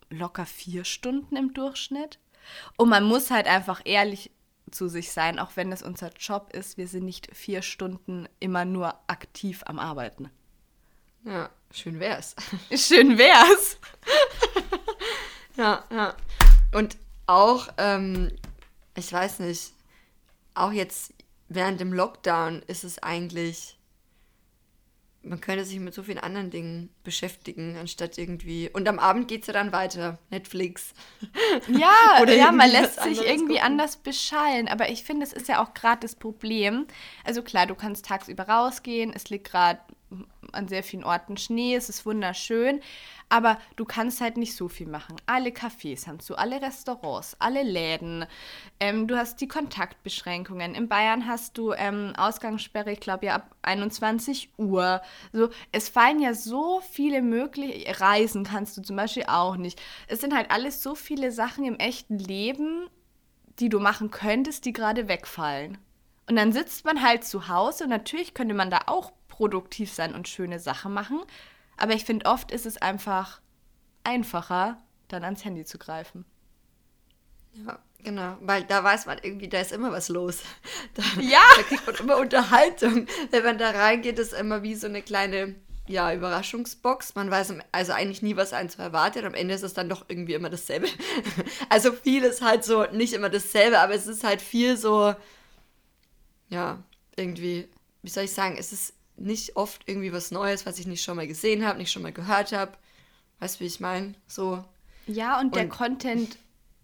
locker 0.10 0.46
vier 0.46 0.86
Stunden 0.86 1.36
im 1.36 1.54
Durchschnitt. 1.54 2.18
Und 2.78 2.88
man 2.88 3.04
muss 3.04 3.30
halt 3.30 3.46
einfach 3.46 3.82
ehrlich 3.84 4.32
zu 4.72 4.88
sich 4.88 5.12
sein, 5.12 5.38
auch 5.38 5.52
wenn 5.56 5.74
es 5.74 5.84
unser 5.84 6.12
Job 6.14 6.52
ist. 6.54 6.78
Wir 6.78 6.88
sind 6.88 7.04
nicht 7.04 7.36
vier 7.36 7.62
Stunden 7.62 8.30
immer 8.40 8.64
nur 8.64 8.96
aktiv 9.08 9.64
am 9.66 9.80
Arbeiten. 9.80 10.30
Ja, 11.26 11.50
schön 11.74 12.00
wär's. 12.00 12.36
Schön 12.74 13.18
wär's. 13.18 13.78
ja, 15.58 15.84
ja. 15.92 16.16
Und 16.74 16.98
auch, 17.28 17.68
ähm, 17.78 18.32
ich 18.96 19.12
weiß 19.12 19.40
nicht, 19.40 19.74
auch 20.54 20.72
jetzt 20.72 21.14
während 21.50 21.82
dem 21.82 21.92
Lockdown 21.92 22.62
ist 22.68 22.86
es 22.86 23.04
eigentlich 23.04 23.78
man 25.24 25.40
könnte 25.40 25.64
sich 25.64 25.80
mit 25.80 25.94
so 25.94 26.04
vielen 26.04 26.20
anderen 26.20 26.52
Dingen 26.52 26.94
beschäftigen, 27.04 27.78
anstatt 27.78 28.18
irgendwie. 28.18 28.70
Und 28.70 28.88
am 28.88 29.00
Abend 29.00 29.28
geht 29.28 29.42
es 29.42 29.48
ja 29.48 29.54
dann 29.54 29.72
weiter. 29.72 30.20
Netflix. 30.30 30.94
Ja, 31.68 31.92
Oder 32.22 32.34
ja, 32.36 32.52
man 32.52 32.70
lässt 32.70 33.02
sich 33.02 33.22
irgendwie 33.22 33.56
gucken. 33.56 33.64
anders 33.66 33.98
beschallen. 33.98 34.68
Aber 34.68 34.90
ich 34.90 35.04
finde, 35.04 35.26
es 35.26 35.34
ist 35.34 35.48
ja 35.48 35.64
auch 35.64 35.74
gerade 35.74 36.02
das 36.02 36.16
Problem. 36.16 36.86
Also 37.24 37.42
klar, 37.42 37.66
du 37.68 37.76
kannst 37.76 38.06
tagsüber 38.06 38.44
rausgehen, 38.44 39.14
es 39.14 39.30
liegt 39.30 39.50
gerade 39.50 39.80
an 40.54 40.68
sehr 40.68 40.84
vielen 40.84 41.04
Orten 41.04 41.38
Schnee, 41.38 41.76
es 41.76 41.90
ist 41.90 42.06
wunderschön, 42.06 42.82
aber 43.30 43.58
du 43.76 43.86
kannst 43.86 44.22
halt 44.22 44.38
nicht 44.38 44.56
so 44.56 44.68
viel 44.68 44.88
machen. 44.88 45.16
Alle 45.26 45.50
Cafés 45.50 46.08
haben 46.08 46.20
zu, 46.20 46.36
alle 46.36 46.62
Restaurants, 46.62 47.36
alle 47.40 47.64
Läden, 47.64 48.26
ähm, 48.80 49.08
du 49.08 49.18
hast 49.18 49.42
die 49.42 49.48
Kontaktbeschränkungen. 49.48 50.76
In 50.76 50.88
Bayern 50.88 51.28
hast 51.28 51.58
du 51.58 51.74
ähm, 51.74 52.14
Ausgangssperre, 52.16 52.92
ich 52.92 53.00
glaube 53.00 53.26
ja 53.26 53.36
ab 53.36 53.56
21 53.64 54.52
Uhr. 54.58 55.02
So, 55.32 55.50
es 55.72 55.90
fallen 55.90 56.20
ja 56.20 56.34
so 56.34 56.82
viele 56.82 57.22
mögliche 57.22 58.00
Reisen 58.00 58.44
kannst 58.44 58.78
du 58.78 58.82
zum 58.82 58.96
Beispiel 58.96 59.26
auch 59.28 59.56
nicht. 59.56 59.82
Es 60.08 60.22
sind 60.22 60.36
halt 60.36 60.52
alles 60.52 60.84
so 60.84 60.96
viele 60.96 61.32
Sachen 61.32 61.66
im 61.66 61.78
echten 61.78 62.20
Leben, 62.20 62.88
die 63.60 63.70
du 63.70 63.80
machen 63.80 64.12
könntest, 64.12 64.66
die 64.66 64.74
gerade 64.74 65.08
wegfallen. 65.08 65.78
Und 66.30 66.38
dann 66.38 66.54
sitzt 66.54 66.86
man 66.86 67.02
halt 67.02 67.24
zu 67.26 67.48
Hause 67.48 67.86
und 67.86 67.90
natürlich 67.90 68.34
könnte 68.34 68.54
man 68.54 68.70
da 68.70 68.82
auch 68.88 69.12
produktiv 69.34 69.92
sein 69.92 70.14
und 70.14 70.28
schöne 70.28 70.60
Sachen 70.60 70.94
machen. 70.94 71.20
Aber 71.76 71.94
ich 71.94 72.06
finde, 72.06 72.28
oft 72.28 72.52
ist 72.52 72.68
es 72.68 72.78
einfach 72.78 73.42
einfacher, 74.04 74.78
dann 75.08 75.24
ans 75.24 75.44
Handy 75.44 75.66
zu 75.66 75.80
greifen. 75.80 76.24
Ja, 77.54 77.80
genau. 78.04 78.38
Weil 78.42 78.64
da 78.64 78.84
weiß 78.84 79.08
man 79.08 79.18
irgendwie, 79.22 79.50
da 79.50 79.60
ist 79.60 79.72
immer 79.72 79.92
was 79.92 80.10
los. 80.10 80.44
Da, 80.94 81.04
ja! 81.20 81.42
Da 81.58 81.64
kriegt 81.64 81.88
man 81.88 81.96
immer 81.96 82.18
Unterhaltung. 82.18 83.08
Wenn 83.32 83.44
man 83.44 83.58
da 83.58 83.72
reingeht, 83.72 84.20
ist 84.20 84.34
immer 84.34 84.62
wie 84.62 84.76
so 84.76 84.86
eine 84.86 85.02
kleine 85.02 85.56
ja, 85.88 86.14
Überraschungsbox. 86.14 87.16
Man 87.16 87.32
weiß 87.32 87.56
also 87.72 87.94
eigentlich 87.94 88.22
nie, 88.22 88.36
was 88.36 88.54
einen 88.54 88.70
zu 88.70 88.82
erwartet. 88.82 89.26
Am 89.26 89.34
Ende 89.34 89.56
ist 89.56 89.64
es 89.64 89.74
dann 89.74 89.90
doch 89.90 90.06
irgendwie 90.08 90.36
immer 90.36 90.52
dasselbe. 90.52 90.88
Also 91.70 91.92
viel 91.92 92.24
ist 92.24 92.44
halt 92.44 92.64
so 92.64 92.86
nicht 92.92 93.14
immer 93.14 93.30
dasselbe, 93.32 93.80
aber 93.80 93.96
es 93.96 94.06
ist 94.06 94.24
halt 94.24 94.42
viel 94.42 94.78
so, 94.78 95.16
ja, 96.50 96.84
irgendwie, 97.16 97.68
wie 98.04 98.10
soll 98.10 98.26
ich 98.26 98.32
sagen, 98.32 98.58
es 98.60 98.72
ist 98.72 98.94
nicht 99.16 99.56
oft 99.56 99.88
irgendwie 99.88 100.14
was 100.14 100.32
Neues, 100.32 100.66
was 100.66 100.80
ich 100.80 100.88
nicht 100.88 101.04
schon 101.04 101.16
mal 101.16 101.28
gesehen 101.28 101.66
habe, 101.66 101.78
nicht 101.78 101.92
schon 101.92 102.02
mal 102.02 102.14
gehört 102.14 102.52
habe. 102.52 102.74
Weißt 103.40 103.56
du, 103.56 103.60
wie 103.62 103.68
ich 103.68 103.80
meine? 103.80 104.16
So. 104.28 104.64
Ja, 105.08 105.40
und 105.40 105.56
der 105.56 105.64
und, 105.64 105.70
Content 105.70 106.38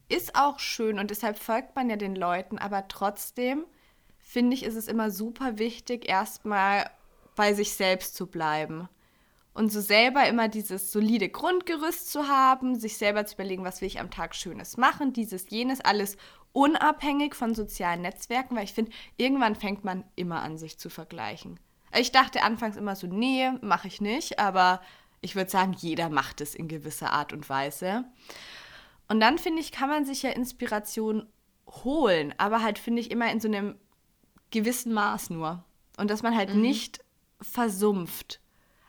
ist 0.09 0.35
auch 0.35 0.59
schön 0.59 0.99
und 0.99 1.11
deshalb 1.11 1.37
folgt 1.37 1.75
man 1.75 1.89
ja 1.89 1.95
den 1.95 2.15
Leuten, 2.15 2.57
aber 2.57 2.87
trotzdem 2.87 3.65
finde 4.17 4.55
ich, 4.55 4.63
ist 4.63 4.75
es 4.75 4.87
immer 4.87 5.11
super 5.11 5.57
wichtig, 5.57 6.07
erstmal 6.09 6.89
bei 7.35 7.53
sich 7.53 7.73
selbst 7.73 8.15
zu 8.15 8.27
bleiben. 8.27 8.89
Und 9.53 9.71
so 9.71 9.81
selber 9.81 10.27
immer 10.27 10.47
dieses 10.47 10.91
solide 10.91 11.29
Grundgerüst 11.29 12.11
zu 12.11 12.27
haben, 12.27 12.79
sich 12.79 12.97
selber 12.97 13.25
zu 13.25 13.35
überlegen, 13.35 13.63
was 13.63 13.81
will 13.81 13.87
ich 13.87 13.99
am 13.99 14.11
Tag 14.11 14.35
Schönes 14.35 14.77
machen, 14.77 15.13
dieses, 15.13 15.49
jenes, 15.49 15.81
alles 15.81 16.17
unabhängig 16.51 17.35
von 17.35 17.55
sozialen 17.55 18.01
Netzwerken, 18.01 18.55
weil 18.55 18.63
ich 18.63 18.73
finde, 18.73 18.91
irgendwann 19.17 19.55
fängt 19.55 19.83
man 19.83 20.03
immer 20.15 20.41
an, 20.41 20.57
sich 20.57 20.77
zu 20.77 20.89
vergleichen. 20.89 21.59
Ich 21.97 22.11
dachte 22.11 22.43
anfangs 22.43 22.77
immer 22.77 22.95
so, 22.95 23.07
nee, 23.07 23.51
mache 23.61 23.87
ich 23.87 24.01
nicht, 24.01 24.39
aber 24.39 24.81
ich 25.21 25.35
würde 25.35 25.49
sagen, 25.49 25.73
jeder 25.73 26.09
macht 26.09 26.41
es 26.41 26.55
in 26.55 26.67
gewisser 26.67 27.11
Art 27.11 27.33
und 27.33 27.49
Weise. 27.49 28.05
Und 29.07 29.19
dann 29.19 29.37
finde 29.37 29.61
ich, 29.61 29.71
kann 29.71 29.89
man 29.89 30.05
sich 30.05 30.23
ja 30.23 30.29
Inspiration 30.29 31.27
holen, 31.67 32.33
aber 32.37 32.61
halt 32.61 32.79
finde 32.79 33.01
ich 33.01 33.11
immer 33.11 33.31
in 33.31 33.39
so 33.39 33.47
einem 33.47 33.75
gewissen 34.51 34.93
Maß 34.93 35.29
nur. 35.31 35.63
Und 35.97 36.09
dass 36.09 36.23
man 36.23 36.35
halt 36.35 36.53
mhm. 36.53 36.61
nicht 36.61 36.99
versumpft. 37.41 38.39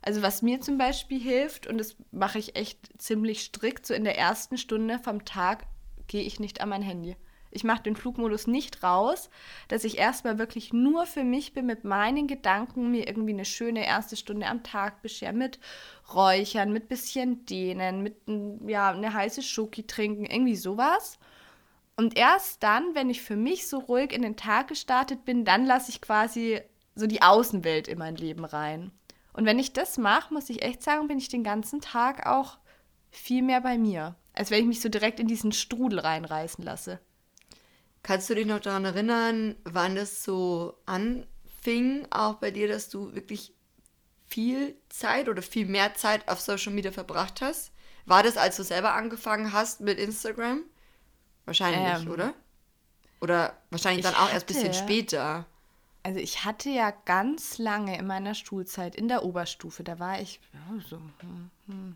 Also 0.02 0.22
was 0.22 0.42
mir 0.42 0.60
zum 0.60 0.78
Beispiel 0.78 1.20
hilft, 1.20 1.66
und 1.66 1.78
das 1.78 1.96
mache 2.10 2.38
ich 2.38 2.56
echt 2.56 2.90
ziemlich 3.00 3.42
strikt, 3.42 3.86
so 3.86 3.94
in 3.94 4.04
der 4.04 4.16
ersten 4.16 4.56
Stunde 4.56 4.98
vom 4.98 5.24
Tag 5.24 5.66
gehe 6.06 6.22
ich 6.22 6.40
nicht 6.40 6.60
an 6.60 6.70
mein 6.70 6.82
Handy. 6.82 7.16
Ich 7.50 7.64
mache 7.64 7.82
den 7.82 7.96
Flugmodus 7.96 8.46
nicht 8.46 8.82
raus, 8.82 9.28
dass 9.68 9.84
ich 9.84 9.98
erstmal 9.98 10.38
wirklich 10.38 10.72
nur 10.72 11.06
für 11.06 11.24
mich 11.24 11.52
bin 11.52 11.66
mit 11.66 11.84
meinen 11.84 12.26
Gedanken, 12.26 12.90
mir 12.90 13.08
irgendwie 13.08 13.32
eine 13.32 13.44
schöne 13.44 13.84
erste 13.84 14.16
Stunde 14.16 14.46
am 14.46 14.62
Tag 14.62 15.02
bescheren, 15.02 15.38
mit 15.38 15.58
Räuchern, 16.14 16.72
mit 16.72 16.88
bisschen 16.88 17.44
Dehnen, 17.46 18.02
mit 18.02 18.16
ja, 18.68 18.90
eine 18.90 19.12
heiße 19.12 19.42
Schoki 19.42 19.86
trinken, 19.86 20.26
irgendwie 20.26 20.56
sowas. 20.56 21.18
Und 21.96 22.16
erst 22.16 22.62
dann, 22.62 22.94
wenn 22.94 23.10
ich 23.10 23.20
für 23.20 23.36
mich 23.36 23.68
so 23.68 23.78
ruhig 23.78 24.12
in 24.12 24.22
den 24.22 24.36
Tag 24.36 24.68
gestartet 24.68 25.24
bin, 25.24 25.44
dann 25.44 25.66
lasse 25.66 25.90
ich 25.90 26.00
quasi 26.00 26.60
so 26.94 27.06
die 27.06 27.22
Außenwelt 27.22 27.88
in 27.88 27.98
mein 27.98 28.16
Leben 28.16 28.44
rein. 28.44 28.92
Und 29.32 29.44
wenn 29.44 29.58
ich 29.58 29.72
das 29.72 29.98
mache, 29.98 30.32
muss 30.32 30.50
ich 30.50 30.62
echt 30.62 30.82
sagen, 30.82 31.08
bin 31.08 31.18
ich 31.18 31.28
den 31.28 31.44
ganzen 31.44 31.80
Tag 31.80 32.26
auch 32.26 32.58
viel 33.10 33.42
mehr 33.42 33.60
bei 33.60 33.76
mir, 33.76 34.16
als 34.32 34.50
wenn 34.50 34.60
ich 34.60 34.66
mich 34.66 34.80
so 34.80 34.88
direkt 34.88 35.20
in 35.20 35.26
diesen 35.26 35.52
Strudel 35.52 35.98
reinreißen 35.98 36.64
lasse. 36.64 37.00
Kannst 38.02 38.30
du 38.30 38.34
dich 38.34 38.46
noch 38.46 38.60
daran 38.60 38.84
erinnern, 38.84 39.56
wann 39.64 39.94
das 39.94 40.24
so 40.24 40.78
anfing, 40.86 42.06
auch 42.10 42.34
bei 42.34 42.50
dir, 42.50 42.66
dass 42.68 42.88
du 42.88 43.14
wirklich 43.14 43.52
viel 44.26 44.76
Zeit 44.88 45.28
oder 45.28 45.42
viel 45.42 45.66
mehr 45.66 45.94
Zeit 45.94 46.28
auf 46.28 46.40
Social 46.40 46.72
Media 46.72 46.92
verbracht 46.92 47.40
hast? 47.40 47.72
War 48.06 48.22
das, 48.22 48.36
als 48.36 48.56
du 48.56 48.64
selber 48.64 48.94
angefangen 48.94 49.52
hast 49.52 49.80
mit 49.80 49.98
Instagram? 49.98 50.62
Wahrscheinlich, 51.44 52.06
ähm, 52.06 52.10
oder? 52.10 52.34
Oder 53.20 53.58
wahrscheinlich 53.70 54.04
dann 54.04 54.14
auch 54.14 54.32
erst 54.32 54.44
ein 54.44 54.54
bisschen 54.54 54.74
später. 54.74 55.46
Also 56.02 56.18
ich 56.18 56.44
hatte 56.44 56.70
ja 56.70 56.92
ganz 57.04 57.58
lange 57.58 57.98
in 57.98 58.06
meiner 58.06 58.34
Schulzeit 58.34 58.94
in 58.94 59.08
der 59.08 59.24
Oberstufe, 59.24 59.84
da 59.84 59.98
war 59.98 60.20
ich 60.20 60.40
ja, 60.54 60.80
so 60.88 60.98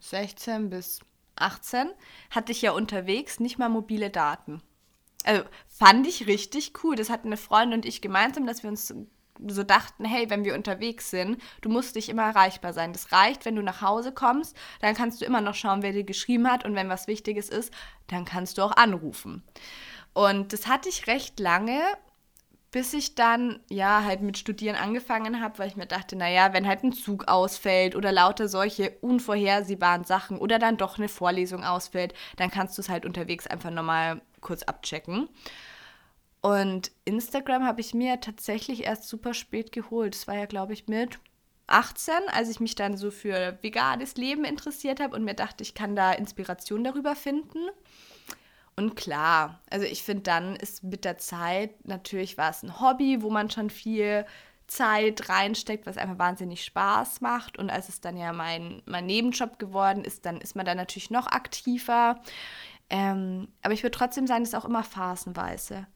16 0.01 0.55
hm, 0.55 0.63
hm, 0.63 0.71
bis 0.71 1.01
18, 1.37 1.91
hatte 2.31 2.53
ich 2.53 2.61
ja 2.61 2.73
unterwegs 2.73 3.41
nicht 3.41 3.59
mal 3.59 3.71
mobile 3.71 4.11
Daten. 4.11 4.61
Also 5.25 5.43
fand 5.67 6.07
ich 6.07 6.27
richtig 6.27 6.73
cool. 6.85 6.97
Das 6.97 7.11
hatten 7.11 7.29
eine 7.29 7.37
Freundin 7.37 7.81
und 7.81 7.87
ich 7.87 8.01
gemeinsam, 8.01 8.47
dass 8.47 8.63
wir 8.63 8.71
uns 8.71 8.95
so 9.49 9.63
dachten, 9.63 10.05
hey, 10.05 10.31
wenn 10.31 10.45
wir 10.45 10.55
unterwegs 10.55 11.11
sind, 11.11 11.43
du 11.61 11.69
musst 11.69 11.97
dich 11.97 12.09
immer 12.09 12.23
erreichbar 12.23 12.73
sein. 12.73 12.93
Das 12.93 13.11
reicht, 13.13 13.45
wenn 13.45 13.57
du 13.57 13.63
nach 13.63 13.83
Hause 13.83 14.13
kommst, 14.13 14.57
dann 14.81 14.95
kannst 14.95 15.21
du 15.21 15.25
immer 15.25 15.41
noch 15.41 15.55
schauen, 15.55 15.83
wer 15.83 15.93
dir 15.93 16.05
geschrieben 16.05 16.51
hat 16.51 16.65
und 16.65 16.75
wenn 16.75 16.89
was 16.89 17.09
Wichtiges 17.09 17.49
ist, 17.49 17.73
dann 18.07 18.25
kannst 18.25 18.59
du 18.59 18.63
auch 18.63 18.77
anrufen. 18.77 19.43
Und 20.13 20.53
das 20.53 20.69
hatte 20.69 20.89
ich 20.89 21.09
recht 21.09 21.41
lange, 21.41 21.81
bis 22.71 22.93
ich 22.93 23.15
dann 23.15 23.61
ja 23.69 24.03
halt 24.05 24.21
mit 24.21 24.37
Studieren 24.37 24.77
angefangen 24.77 25.41
habe, 25.41 25.59
weil 25.59 25.69
ich 25.69 25.77
mir 25.77 25.87
dachte, 25.87 26.17
naja, 26.17 26.53
wenn 26.53 26.67
halt 26.67 26.83
ein 26.83 26.93
Zug 26.93 27.29
ausfällt 27.29 27.95
oder 27.95 28.11
lauter 28.11 28.49
solche 28.49 28.91
unvorhersehbaren 29.01 30.05
Sachen 30.05 30.39
oder 30.39 30.59
dann 30.59 30.77
doch 30.77 30.99
eine 30.99 31.09
Vorlesung 31.09 31.63
ausfällt, 31.63 32.15
dann 32.37 32.51
kannst 32.51 32.77
du 32.77 32.83
es 32.83 32.89
halt 32.89 33.07
unterwegs 33.07 33.47
einfach 33.47 33.71
nochmal 33.71 34.23
kurz 34.45 34.63
abchecken. 34.63 35.29
Und 36.41 36.93
Instagram 37.05 37.65
habe 37.65 37.81
ich 37.81 37.95
mir 37.95 38.21
tatsächlich 38.21 38.85
erst 38.85 39.09
super 39.09 39.35
spät 39.35 39.73
geholt. 39.73 40.15
Das 40.15 40.29
war 40.29 40.37
ja, 40.37 40.47
glaube 40.47 40.75
ich, 40.75 40.87
mit 40.87 41.19
18, 41.67 42.15
als 42.29 42.51
ich 42.51 42.61
mich 42.61 42.75
dann 42.75 42.97
so 42.97 43.11
für 43.11 43.59
veganes 43.63 44.17
Leben 44.17 44.45
interessiert 44.45 45.01
habe 45.01 45.17
und 45.17 45.25
mir 45.25 45.35
dachte, 45.35 45.63
ich 45.63 45.75
kann 45.75 45.97
da 45.97 46.13
Inspiration 46.13 46.85
darüber 46.85 47.17
finden. 47.17 47.59
Und 48.77 48.97
klar, 48.97 49.61
also 49.71 49.87
ich 49.87 50.03
finde, 50.03 50.25
dann 50.25 50.57
ist 50.57 50.83
mit 50.83 51.05
der 51.05 51.17
Zeit 51.17 51.87
natürlich 51.87 52.37
war 52.37 52.51
es 52.51 52.63
ein 52.63 52.81
Hobby, 52.81 53.23
wo 53.23 53.31
man 53.31 53.49
schon 53.51 53.71
viel 53.71 54.27
Zeit 54.67 55.29
reinsteckt, 55.29 55.87
was 55.87 55.99
einfach 55.99 56.19
wahnsinnig 56.19 56.65
Spaß 56.65 57.21
macht. 57.21 57.59
Und 57.59 57.71
als 57.71 57.89
es 57.89 58.01
dann 58.01 58.17
ja 58.17 58.33
mein, 58.33 58.83
mein 58.87 59.07
Nebenjob 59.07 59.59
geworden 59.59 60.05
ist, 60.05 60.27
dann 60.27 60.41
ist 60.41 60.57
man 60.57 60.67
da 60.67 60.75
natürlich 60.75 61.11
noch 61.11 61.27
aktiver. 61.27 62.21
Ähm, 62.95 63.49
aber 63.63 63.75
ich 63.75 63.83
würde 63.83 63.99
trotzdem 63.99 64.29
sagen, 64.29 64.45
es 64.45 64.51
ist 64.51 64.55
auch 64.55 64.65
immer 64.65 64.85
phasenweise. 64.85 65.89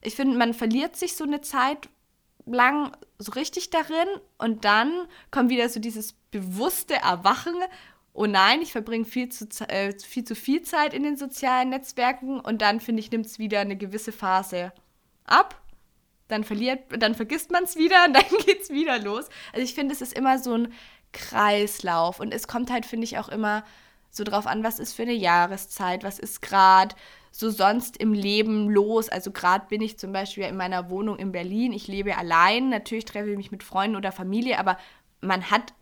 Ich 0.00 0.14
finde, 0.14 0.38
man 0.38 0.54
verliert 0.54 0.94
sich 0.94 1.16
so 1.16 1.24
eine 1.24 1.40
Zeit 1.40 1.88
lang 2.44 2.96
so 3.18 3.32
richtig 3.32 3.70
darin 3.70 4.06
und 4.38 4.64
dann 4.64 5.08
kommt 5.32 5.50
wieder 5.50 5.68
so 5.68 5.80
dieses 5.80 6.12
bewusste 6.30 6.94
Erwachen. 6.94 7.56
Oh 8.12 8.26
nein, 8.26 8.62
ich 8.62 8.70
verbringe 8.70 9.04
viel 9.04 9.28
zu, 9.28 9.48
äh, 9.68 9.98
viel 9.98 10.22
zu 10.22 10.36
viel 10.36 10.62
Zeit 10.62 10.94
in 10.94 11.02
den 11.02 11.16
sozialen 11.16 11.70
Netzwerken 11.70 12.38
und 12.38 12.62
dann, 12.62 12.78
finde 12.78 13.00
ich, 13.00 13.10
nimmt 13.10 13.26
es 13.26 13.40
wieder 13.40 13.58
eine 13.58 13.76
gewisse 13.76 14.12
Phase 14.12 14.72
ab. 15.24 15.60
Dann 16.28 16.44
verliert, 16.44 16.84
dann 16.96 17.16
vergisst 17.16 17.50
man 17.50 17.64
es 17.64 17.74
wieder 17.74 18.04
und 18.04 18.12
dann 18.14 18.38
geht 18.46 18.62
es 18.62 18.70
wieder 18.70 19.00
los. 19.00 19.28
Also 19.52 19.64
ich 19.64 19.74
finde, 19.74 19.92
es 19.92 20.00
ist 20.00 20.16
immer 20.16 20.38
so 20.38 20.54
ein 20.54 20.72
Kreislauf 21.12 22.20
und 22.20 22.32
es 22.32 22.46
kommt 22.46 22.70
halt, 22.70 22.86
finde 22.86 23.02
ich, 23.02 23.18
auch 23.18 23.30
immer 23.30 23.64
so 24.16 24.24
drauf 24.24 24.46
an, 24.46 24.64
was 24.64 24.78
ist 24.78 24.94
für 24.94 25.02
eine 25.02 25.12
Jahreszeit, 25.12 26.04
was 26.04 26.18
ist 26.18 26.42
gerade 26.42 26.94
so 27.30 27.50
sonst 27.50 27.98
im 27.98 28.14
Leben 28.14 28.70
los. 28.70 29.08
Also 29.08 29.30
gerade 29.30 29.66
bin 29.68 29.82
ich 29.82 29.98
zum 29.98 30.12
Beispiel 30.12 30.44
in 30.44 30.56
meiner 30.56 30.88
Wohnung 30.88 31.18
in 31.18 31.32
Berlin. 31.32 31.72
Ich 31.72 31.86
lebe 31.86 32.16
allein. 32.16 32.70
Natürlich 32.70 33.04
treffe 33.04 33.30
ich 33.30 33.36
mich 33.36 33.50
mit 33.50 33.62
Freunden 33.62 33.96
oder 33.96 34.10
Familie, 34.10 34.58
aber 34.58 34.78
man 35.20 35.50
hat 35.50 35.74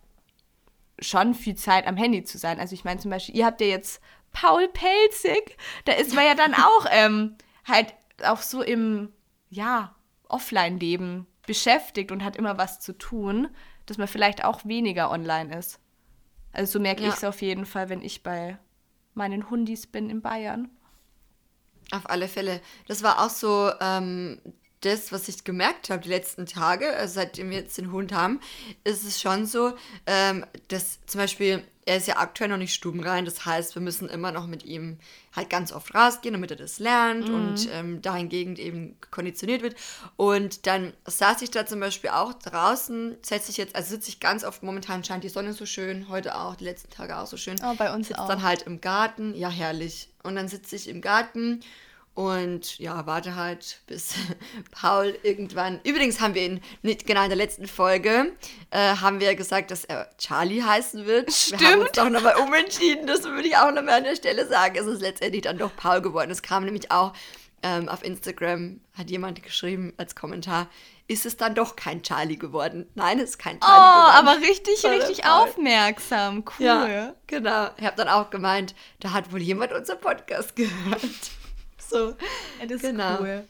schon 0.98 1.34
viel 1.34 1.54
Zeit 1.54 1.86
am 1.86 1.96
Handy 1.96 2.24
zu 2.24 2.38
sein. 2.38 2.58
Also 2.58 2.74
ich 2.74 2.84
meine 2.84 3.00
zum 3.00 3.10
Beispiel, 3.10 3.36
ihr 3.36 3.46
habt 3.46 3.60
ja 3.60 3.68
jetzt 3.68 4.00
Paul 4.32 4.68
Pelzig. 4.68 5.56
Da 5.84 5.92
ist 5.92 6.14
man 6.14 6.24
ja 6.24 6.34
dann 6.34 6.54
auch 6.54 6.86
ähm, 6.90 7.36
halt 7.64 7.94
auch 8.24 8.42
so 8.42 8.62
im, 8.62 9.12
ja, 9.48 9.94
Offline-Leben 10.28 11.26
beschäftigt 11.46 12.10
und 12.10 12.24
hat 12.24 12.36
immer 12.36 12.58
was 12.58 12.80
zu 12.80 12.96
tun, 12.96 13.48
dass 13.86 13.98
man 13.98 14.08
vielleicht 14.08 14.44
auch 14.44 14.64
weniger 14.64 15.10
online 15.10 15.56
ist. 15.56 15.78
Also 16.54 16.74
so 16.74 16.80
merke 16.80 17.02
ja. 17.02 17.08
ich 17.08 17.16
es 17.16 17.24
auf 17.24 17.42
jeden 17.42 17.66
Fall, 17.66 17.88
wenn 17.88 18.02
ich 18.02 18.22
bei 18.22 18.58
meinen 19.14 19.50
Hundis 19.50 19.86
bin 19.86 20.10
in 20.10 20.22
Bayern. 20.22 20.70
Auf 21.90 22.08
alle 22.08 22.28
Fälle. 22.28 22.60
Das 22.88 23.02
war 23.02 23.24
auch 23.24 23.30
so 23.30 23.70
ähm, 23.80 24.40
das, 24.80 25.12
was 25.12 25.28
ich 25.28 25.44
gemerkt 25.44 25.90
habe 25.90 26.02
die 26.02 26.08
letzten 26.08 26.46
Tage, 26.46 26.94
also 26.94 27.14
seitdem 27.14 27.50
wir 27.50 27.58
jetzt 27.58 27.78
den 27.78 27.92
Hund 27.92 28.12
haben, 28.12 28.40
ist 28.84 29.04
es 29.04 29.20
schon 29.20 29.46
so, 29.46 29.74
ähm, 30.06 30.44
dass 30.68 31.04
zum 31.06 31.20
Beispiel 31.20 31.64
er 31.86 31.96
ist 31.96 32.08
ja 32.08 32.16
aktuell 32.16 32.48
noch 32.48 32.56
nicht 32.56 32.74
stubenrein, 32.74 33.24
das 33.24 33.44
heißt, 33.44 33.74
wir 33.74 33.82
müssen 33.82 34.08
immer 34.08 34.32
noch 34.32 34.46
mit 34.46 34.64
ihm 34.64 34.98
halt 35.34 35.50
ganz 35.50 35.72
oft 35.72 35.94
rausgehen, 35.94 36.32
damit 36.32 36.50
er 36.50 36.56
das 36.56 36.78
lernt 36.78 37.28
mhm. 37.28 37.34
und 37.34 37.68
ähm, 37.72 38.02
dahingehend 38.02 38.58
eben 38.58 38.96
konditioniert 39.10 39.62
wird. 39.62 39.76
Und 40.16 40.66
dann 40.66 40.92
saß 41.04 41.42
ich 41.42 41.50
da 41.50 41.66
zum 41.66 41.80
Beispiel 41.80 42.10
auch 42.10 42.32
draußen, 42.32 43.16
setze 43.22 43.50
ich 43.50 43.56
jetzt, 43.56 43.76
also 43.76 43.90
sitze 43.90 44.08
ich 44.08 44.20
ganz 44.20 44.44
oft, 44.44 44.62
momentan 44.62 45.04
scheint 45.04 45.24
die 45.24 45.28
Sonne 45.28 45.52
so 45.52 45.66
schön, 45.66 46.08
heute 46.08 46.36
auch, 46.36 46.56
die 46.56 46.64
letzten 46.64 46.90
Tage 46.90 47.18
auch 47.18 47.26
so 47.26 47.36
schön. 47.36 47.56
Oh, 47.62 47.74
bei 47.76 47.92
uns 47.92 48.12
auch. 48.14 48.28
dann 48.28 48.42
halt 48.42 48.62
im 48.62 48.80
Garten, 48.80 49.34
ja 49.34 49.48
herrlich. 49.48 50.08
Und 50.22 50.36
dann 50.36 50.48
sitze 50.48 50.76
ich 50.76 50.88
im 50.88 51.00
Garten 51.00 51.60
und 52.14 52.78
ja, 52.78 53.06
warte 53.06 53.34
halt, 53.34 53.80
bis 53.86 54.14
Paul 54.70 55.18
irgendwann. 55.24 55.80
Übrigens 55.82 56.20
haben 56.20 56.34
wir 56.34 56.42
ihn 56.42 56.60
nicht 56.82 57.06
genau 57.06 57.24
in 57.24 57.28
der 57.28 57.36
letzten 57.36 57.66
Folge 57.66 58.32
äh, 58.70 58.96
haben 58.96 59.18
wir 59.18 59.34
gesagt, 59.34 59.70
dass 59.70 59.84
er 59.84 60.08
Charlie 60.18 60.62
heißen 60.62 61.06
wird. 61.06 61.32
Stimmt. 61.32 61.60
Wir 61.60 61.72
haben 61.72 61.80
uns 61.80 61.92
doch 61.92 62.08
nochmal 62.08 62.36
umentschieden. 62.36 63.06
Das 63.06 63.24
würde 63.24 63.48
ich 63.48 63.56
auch 63.56 63.72
nochmal 63.72 63.98
an 63.98 64.04
der 64.04 64.16
Stelle 64.16 64.46
sagen. 64.46 64.76
Es 64.76 64.86
ist 64.86 65.00
letztendlich 65.00 65.42
dann 65.42 65.58
doch 65.58 65.74
Paul 65.76 66.02
geworden. 66.02 66.30
Es 66.30 66.42
kam 66.42 66.64
nämlich 66.64 66.92
auch 66.92 67.12
ähm, 67.64 67.88
auf 67.88 68.04
Instagram, 68.04 68.80
hat 68.96 69.10
jemand 69.10 69.42
geschrieben 69.42 69.92
als 69.96 70.14
Kommentar, 70.14 70.68
ist 71.08 71.26
es 71.26 71.36
dann 71.36 71.54
doch 71.54 71.76
kein 71.76 72.02
Charlie 72.02 72.36
geworden. 72.36 72.86
Nein, 72.94 73.18
es 73.18 73.30
ist 73.30 73.38
kein 73.38 73.58
Charlie 73.58 73.74
oh, 73.74 73.92
geworden. 73.92 74.26
Oh, 74.26 74.30
aber 74.30 74.40
richtig, 74.40 74.84
richtig 74.84 75.26
aufmerksam. 75.26 76.44
Cool. 76.58 76.66
Ja, 76.66 77.14
genau. 77.26 77.70
Ich 77.76 77.84
habe 77.84 77.96
dann 77.96 78.08
auch 78.08 78.30
gemeint, 78.30 78.74
da 79.00 79.12
hat 79.12 79.32
wohl 79.32 79.42
jemand 79.42 79.72
unser 79.72 79.96
Podcast 79.96 80.54
gehört. 80.54 81.02
So. 81.94 82.16
Ja, 82.60 82.66
das 82.66 82.82
genau. 82.82 83.14
ist 83.14 83.20
cool. 83.20 83.48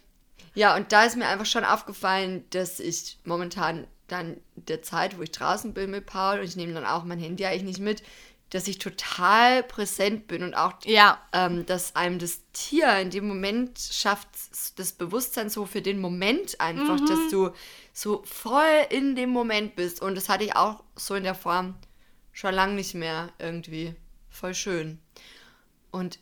Ja, 0.55 0.77
und 0.77 0.93
da 0.93 1.05
ist 1.05 1.17
mir 1.17 1.27
einfach 1.27 1.47
schon 1.47 1.65
aufgefallen, 1.65 2.45
dass 2.51 2.79
ich 2.79 3.19
momentan 3.25 3.87
dann 4.07 4.37
der 4.55 4.83
Zeit, 4.83 5.17
wo 5.19 5.23
ich 5.23 5.31
draußen 5.31 5.73
bin 5.73 5.91
mit 5.91 6.05
Paul 6.05 6.41
und 6.41 6.45
ich 6.45 6.57
nehme 6.57 6.75
dann 6.75 6.85
auch 6.85 7.05
mein 7.05 7.19
Handy 7.19 7.47
eigentlich 7.47 7.63
nicht 7.63 7.81
mit, 7.81 8.03
dass 8.51 8.69
ich 8.69 8.79
total 8.79 9.63
präsent 9.63 10.29
bin 10.29 10.43
und 10.43 10.55
auch, 10.55 10.75
ja. 10.85 11.19
ähm, 11.33 11.65
dass 11.65 11.97
einem 11.97 12.19
das 12.19 12.43
Tier 12.53 12.99
in 12.99 13.11
dem 13.11 13.27
Moment 13.27 13.79
schafft, 13.79 14.29
das 14.77 14.93
Bewusstsein 14.93 15.49
so 15.49 15.65
für 15.65 15.81
den 15.81 15.99
Moment 15.99 16.61
einfach, 16.61 17.01
mhm. 17.01 17.07
dass 17.07 17.31
du 17.31 17.51
so 17.95 18.23
voll 18.25 18.87
in 18.91 19.17
dem 19.17 19.31
Moment 19.31 19.75
bist. 19.75 20.03
Und 20.03 20.17
das 20.17 20.29
hatte 20.29 20.45
ich 20.45 20.55
auch 20.55 20.85
so 20.95 21.15
in 21.15 21.25
der 21.25 21.35
Form 21.35 21.77
schon 22.33 22.55
lange 22.55 22.75
nicht 22.75 22.95
mehr 22.95 23.33
irgendwie. 23.39 23.95
Voll 24.29 24.55
schön. 24.55 25.01
Und 25.91 26.19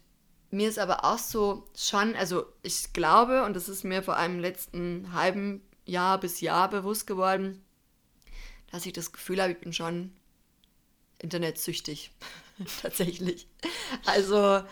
mir 0.52 0.68
ist 0.68 0.78
aber 0.78 1.04
auch 1.04 1.18
so 1.18 1.66
schon, 1.74 2.14
also 2.14 2.44
ich 2.62 2.92
glaube, 2.92 3.44
und 3.44 3.54
das 3.54 3.68
ist 3.68 3.84
mir 3.84 4.02
vor 4.02 4.16
allem 4.16 4.34
im 4.34 4.40
letzten 4.40 5.12
halben 5.14 5.62
Jahr 5.86 6.20
bis 6.20 6.40
Jahr 6.40 6.68
bewusst 6.68 7.06
geworden, 7.06 7.64
dass 8.70 8.86
ich 8.86 8.92
das 8.92 9.12
Gefühl 9.12 9.40
habe, 9.40 9.52
ich 9.52 9.58
bin 9.58 9.72
schon 9.72 10.12
internetsüchtig. 11.18 12.12
Tatsächlich. 12.82 13.48
Also, 14.04 14.62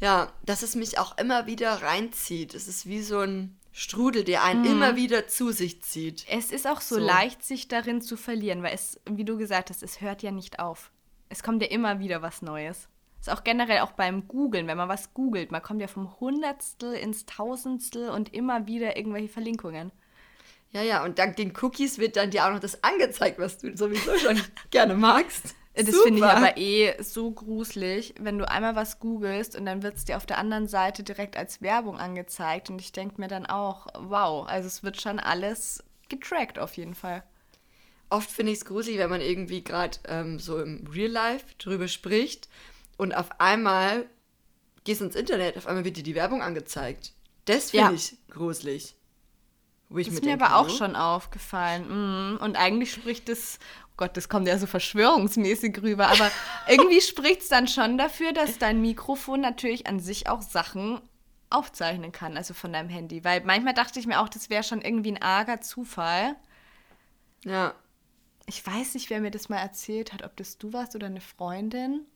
ja, 0.00 0.32
dass 0.46 0.62
es 0.62 0.76
mich 0.76 0.98
auch 0.98 1.18
immer 1.18 1.46
wieder 1.46 1.82
reinzieht. 1.82 2.54
Es 2.54 2.68
ist 2.68 2.86
wie 2.86 3.02
so 3.02 3.20
ein 3.20 3.58
Strudel, 3.72 4.22
der 4.22 4.44
einen 4.44 4.60
mhm. 4.60 4.70
immer 4.70 4.96
wieder 4.96 5.26
zu 5.26 5.50
sich 5.50 5.82
zieht. 5.82 6.24
Es 6.28 6.52
ist 6.52 6.66
auch 6.66 6.80
so, 6.80 6.94
so, 6.94 7.00
leicht, 7.00 7.42
sich 7.42 7.66
darin 7.66 8.00
zu 8.00 8.16
verlieren, 8.16 8.62
weil 8.62 8.74
es, 8.74 9.00
wie 9.10 9.24
du 9.24 9.36
gesagt 9.36 9.70
hast, 9.70 9.82
es 9.82 10.00
hört 10.00 10.22
ja 10.22 10.30
nicht 10.30 10.60
auf. 10.60 10.92
Es 11.28 11.42
kommt 11.42 11.60
ja 11.60 11.68
immer 11.68 11.98
wieder 11.98 12.22
was 12.22 12.40
Neues. 12.40 12.88
Ist 13.24 13.30
auch 13.30 13.42
generell 13.42 13.80
auch 13.80 13.92
beim 13.92 14.28
Googlen, 14.28 14.66
wenn 14.66 14.76
man 14.76 14.90
was 14.90 15.14
googelt, 15.14 15.50
man 15.50 15.62
kommt 15.62 15.80
ja 15.80 15.86
vom 15.86 16.20
Hundertstel 16.20 16.92
ins 16.92 17.24
Tausendstel 17.24 18.10
und 18.10 18.34
immer 18.34 18.66
wieder 18.66 18.98
irgendwelche 18.98 19.30
Verlinkungen. 19.30 19.92
Ja, 20.72 20.82
ja, 20.82 21.02
und 21.02 21.18
dank 21.18 21.36
den 21.36 21.54
Cookies 21.62 21.96
wird 21.96 22.16
dann 22.16 22.30
dir 22.30 22.44
auch 22.44 22.50
noch 22.50 22.60
das 22.60 22.84
angezeigt, 22.84 23.38
was 23.38 23.56
du 23.56 23.74
sowieso 23.74 24.18
schon 24.18 24.38
gerne 24.70 24.94
magst. 24.94 25.54
Das 25.74 25.96
finde 26.02 26.18
ich 26.18 26.24
aber 26.24 26.58
eh 26.58 27.02
so 27.02 27.30
gruselig, 27.30 28.14
wenn 28.20 28.36
du 28.36 28.46
einmal 28.46 28.76
was 28.76 28.98
googelst 28.98 29.56
und 29.56 29.64
dann 29.64 29.82
wird 29.82 29.96
es 29.96 30.04
dir 30.04 30.18
auf 30.18 30.26
der 30.26 30.36
anderen 30.36 30.68
Seite 30.68 31.02
direkt 31.02 31.38
als 31.38 31.62
Werbung 31.62 31.96
angezeigt. 31.96 32.68
Und 32.68 32.78
ich 32.78 32.92
denke 32.92 33.18
mir 33.18 33.28
dann 33.28 33.46
auch, 33.46 33.86
wow, 33.98 34.46
also 34.46 34.66
es 34.66 34.82
wird 34.82 35.00
schon 35.00 35.18
alles 35.18 35.82
getrackt 36.10 36.58
auf 36.58 36.76
jeden 36.76 36.94
Fall. 36.94 37.22
Oft 38.10 38.30
finde 38.30 38.52
ich 38.52 38.58
es 38.58 38.66
gruselig, 38.66 38.98
wenn 38.98 39.08
man 39.08 39.22
irgendwie 39.22 39.64
gerade 39.64 39.96
ähm, 40.08 40.38
so 40.38 40.60
im 40.60 40.86
Real 40.92 41.10
Life 41.10 41.46
drüber 41.56 41.88
spricht 41.88 42.50
und 42.96 43.14
auf 43.14 43.40
einmal 43.40 44.06
gehst 44.84 45.00
du 45.00 45.06
ins 45.06 45.16
Internet, 45.16 45.56
auf 45.56 45.66
einmal 45.66 45.84
wird 45.84 45.96
dir 45.96 46.02
die 46.02 46.14
Werbung 46.14 46.42
angezeigt. 46.42 47.12
Das 47.46 47.70
finde 47.70 47.86
ja. 47.86 47.92
ich 47.92 48.16
gruselig. 48.30 48.96
das 49.90 50.08
ist 50.08 50.24
mir 50.24 50.34
aber 50.34 50.56
auch 50.56 50.70
schon 50.70 50.96
aufgefallen. 50.96 52.34
Mm. 52.34 52.36
Und 52.38 52.56
eigentlich 52.56 52.92
spricht 52.92 53.28
es, 53.28 53.58
oh 53.88 53.92
Gott, 53.96 54.16
das 54.16 54.28
kommt 54.28 54.48
ja 54.48 54.58
so 54.58 54.66
verschwörungsmäßig 54.66 55.82
rüber, 55.82 56.08
aber 56.08 56.30
irgendwie 56.68 57.00
spricht 57.00 57.42
es 57.42 57.48
dann 57.48 57.68
schon 57.68 57.98
dafür, 57.98 58.32
dass 58.32 58.58
dein 58.58 58.80
Mikrofon 58.80 59.40
natürlich 59.40 59.86
an 59.86 60.00
sich 60.00 60.28
auch 60.28 60.42
Sachen 60.42 61.00
aufzeichnen 61.50 62.12
kann, 62.12 62.36
also 62.36 62.54
von 62.54 62.72
deinem 62.72 62.88
Handy. 62.88 63.24
Weil 63.24 63.42
manchmal 63.44 63.74
dachte 63.74 64.00
ich 64.00 64.06
mir 64.06 64.20
auch, 64.20 64.28
das 64.28 64.50
wäre 64.50 64.64
schon 64.64 64.82
irgendwie 64.82 65.12
ein 65.12 65.22
arger 65.22 65.60
Zufall. 65.60 66.36
Ja. 67.44 67.74
Ich 68.46 68.66
weiß 68.66 68.94
nicht, 68.94 69.08
wer 69.10 69.20
mir 69.20 69.30
das 69.30 69.48
mal 69.48 69.58
erzählt 69.58 70.12
hat, 70.12 70.22
ob 70.22 70.36
das 70.36 70.58
du 70.58 70.72
warst 70.72 70.94
oder 70.94 71.06
eine 71.06 71.20
Freundin. 71.20 72.06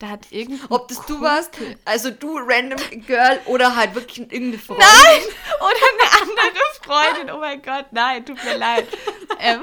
Da 0.00 0.08
hat 0.08 0.32
irgendein 0.32 0.66
Ob 0.70 0.88
das 0.88 1.04
du 1.04 1.20
warst, 1.20 1.50
also 1.84 2.10
du 2.10 2.38
random 2.38 2.80
Girl 3.06 3.38
oder 3.44 3.76
halt 3.76 3.94
wirklich 3.94 4.18
irgendeine 4.18 4.58
Freundin. 4.58 4.86
Nein! 4.88 5.20
Oder 5.60 5.76
eine 5.92 6.22
andere 6.22 6.56
Freundin. 6.82 7.34
Oh 7.34 7.38
mein 7.38 7.60
Gott, 7.60 7.86
nein, 7.90 8.24
tut 8.24 8.42
mir 8.42 8.56
leid. 8.56 8.88
ähm, 9.38 9.60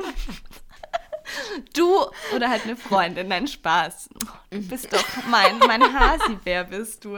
du 1.74 2.06
oder 2.36 2.52
halt 2.52 2.66
eine 2.66 2.76
Freundin, 2.76 3.30
nein, 3.30 3.48
Spaß. 3.48 4.10
Du 4.52 4.62
bist 4.62 4.94
doch 4.94 5.04
mein, 5.28 5.58
mein 5.58 5.82
Hasibär 5.82 6.66
bist 6.66 7.04
du. 7.04 7.18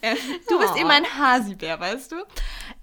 Ähm, 0.00 0.16
du 0.48 0.58
bist 0.60 0.76
eben 0.76 0.90
ein 0.90 1.18
Hasibär, 1.18 1.80
weißt 1.80 2.12
du? 2.12 2.24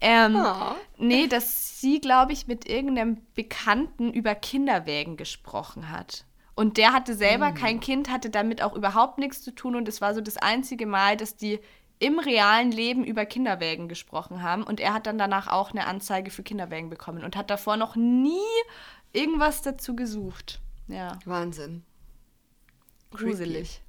Ähm, 0.01 0.36
oh. 0.36 0.75
Nee, 0.98 1.27
dass 1.27 1.79
sie, 1.79 2.01
glaube 2.01 2.33
ich, 2.33 2.48
mit 2.48 2.68
irgendeinem 2.68 3.25
Bekannten 3.33 4.11
über 4.11 4.35
Kinderwägen 4.35 5.15
gesprochen 5.15 5.89
hat. 5.89 6.25
Und 6.59 6.75
der 6.75 6.91
hatte 6.91 7.15
selber 7.15 7.51
mhm. 7.51 7.53
kein 7.53 7.79
Kind, 7.79 8.09
hatte 8.09 8.29
damit 8.29 8.61
auch 8.61 8.74
überhaupt 8.74 9.17
nichts 9.17 9.41
zu 9.41 9.55
tun. 9.55 9.77
Und 9.77 9.87
es 9.87 10.01
war 10.01 10.13
so 10.13 10.19
das 10.19 10.35
einzige 10.35 10.85
Mal, 10.85 11.15
dass 11.15 11.37
die 11.37 11.61
im 12.00 12.19
realen 12.19 12.74
Leben 12.74 13.05
über 13.05 13.25
Kinderwägen 13.25 13.87
gesprochen 13.87 14.43
haben. 14.43 14.63
Und 14.63 14.81
er 14.81 14.93
hat 14.93 15.07
dann 15.07 15.17
danach 15.17 15.48
auch 15.48 15.72
eine 15.72 15.87
Anzeige 15.87 16.31
für 16.31 16.43
Kinderwägen 16.43 16.89
bekommen 16.89 17.24
und 17.24 17.37
hat 17.37 17.50
davor 17.50 17.77
noch 17.77 17.95
nie 17.95 18.41
irgendwas 19.13 19.61
dazu 19.61 19.95
gesucht. 19.95 20.59
Ja. 20.89 21.17
Wahnsinn. 21.24 21.85
Gruselig. 23.11 23.81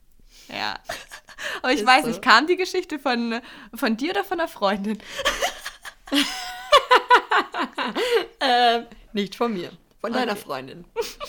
Ja. 0.46 0.78
Aber 1.62 1.72
ich 1.72 1.80
Ist 1.80 1.86
weiß 1.88 2.02
so. 2.02 2.08
nicht, 2.10 2.22
kam 2.22 2.46
die 2.46 2.56
Geschichte 2.56 3.00
von, 3.00 3.40
von 3.74 3.96
dir 3.96 4.12
oder 4.12 4.22
von 4.22 4.38
einer 4.38 4.48
Freundin? 4.48 5.00
ähm, 8.40 8.86
nicht 9.12 9.34
von 9.34 9.54
mir. 9.54 9.72
Von 10.00 10.12
okay. 10.12 10.20
deiner 10.20 10.36
Freundin. 10.36 10.84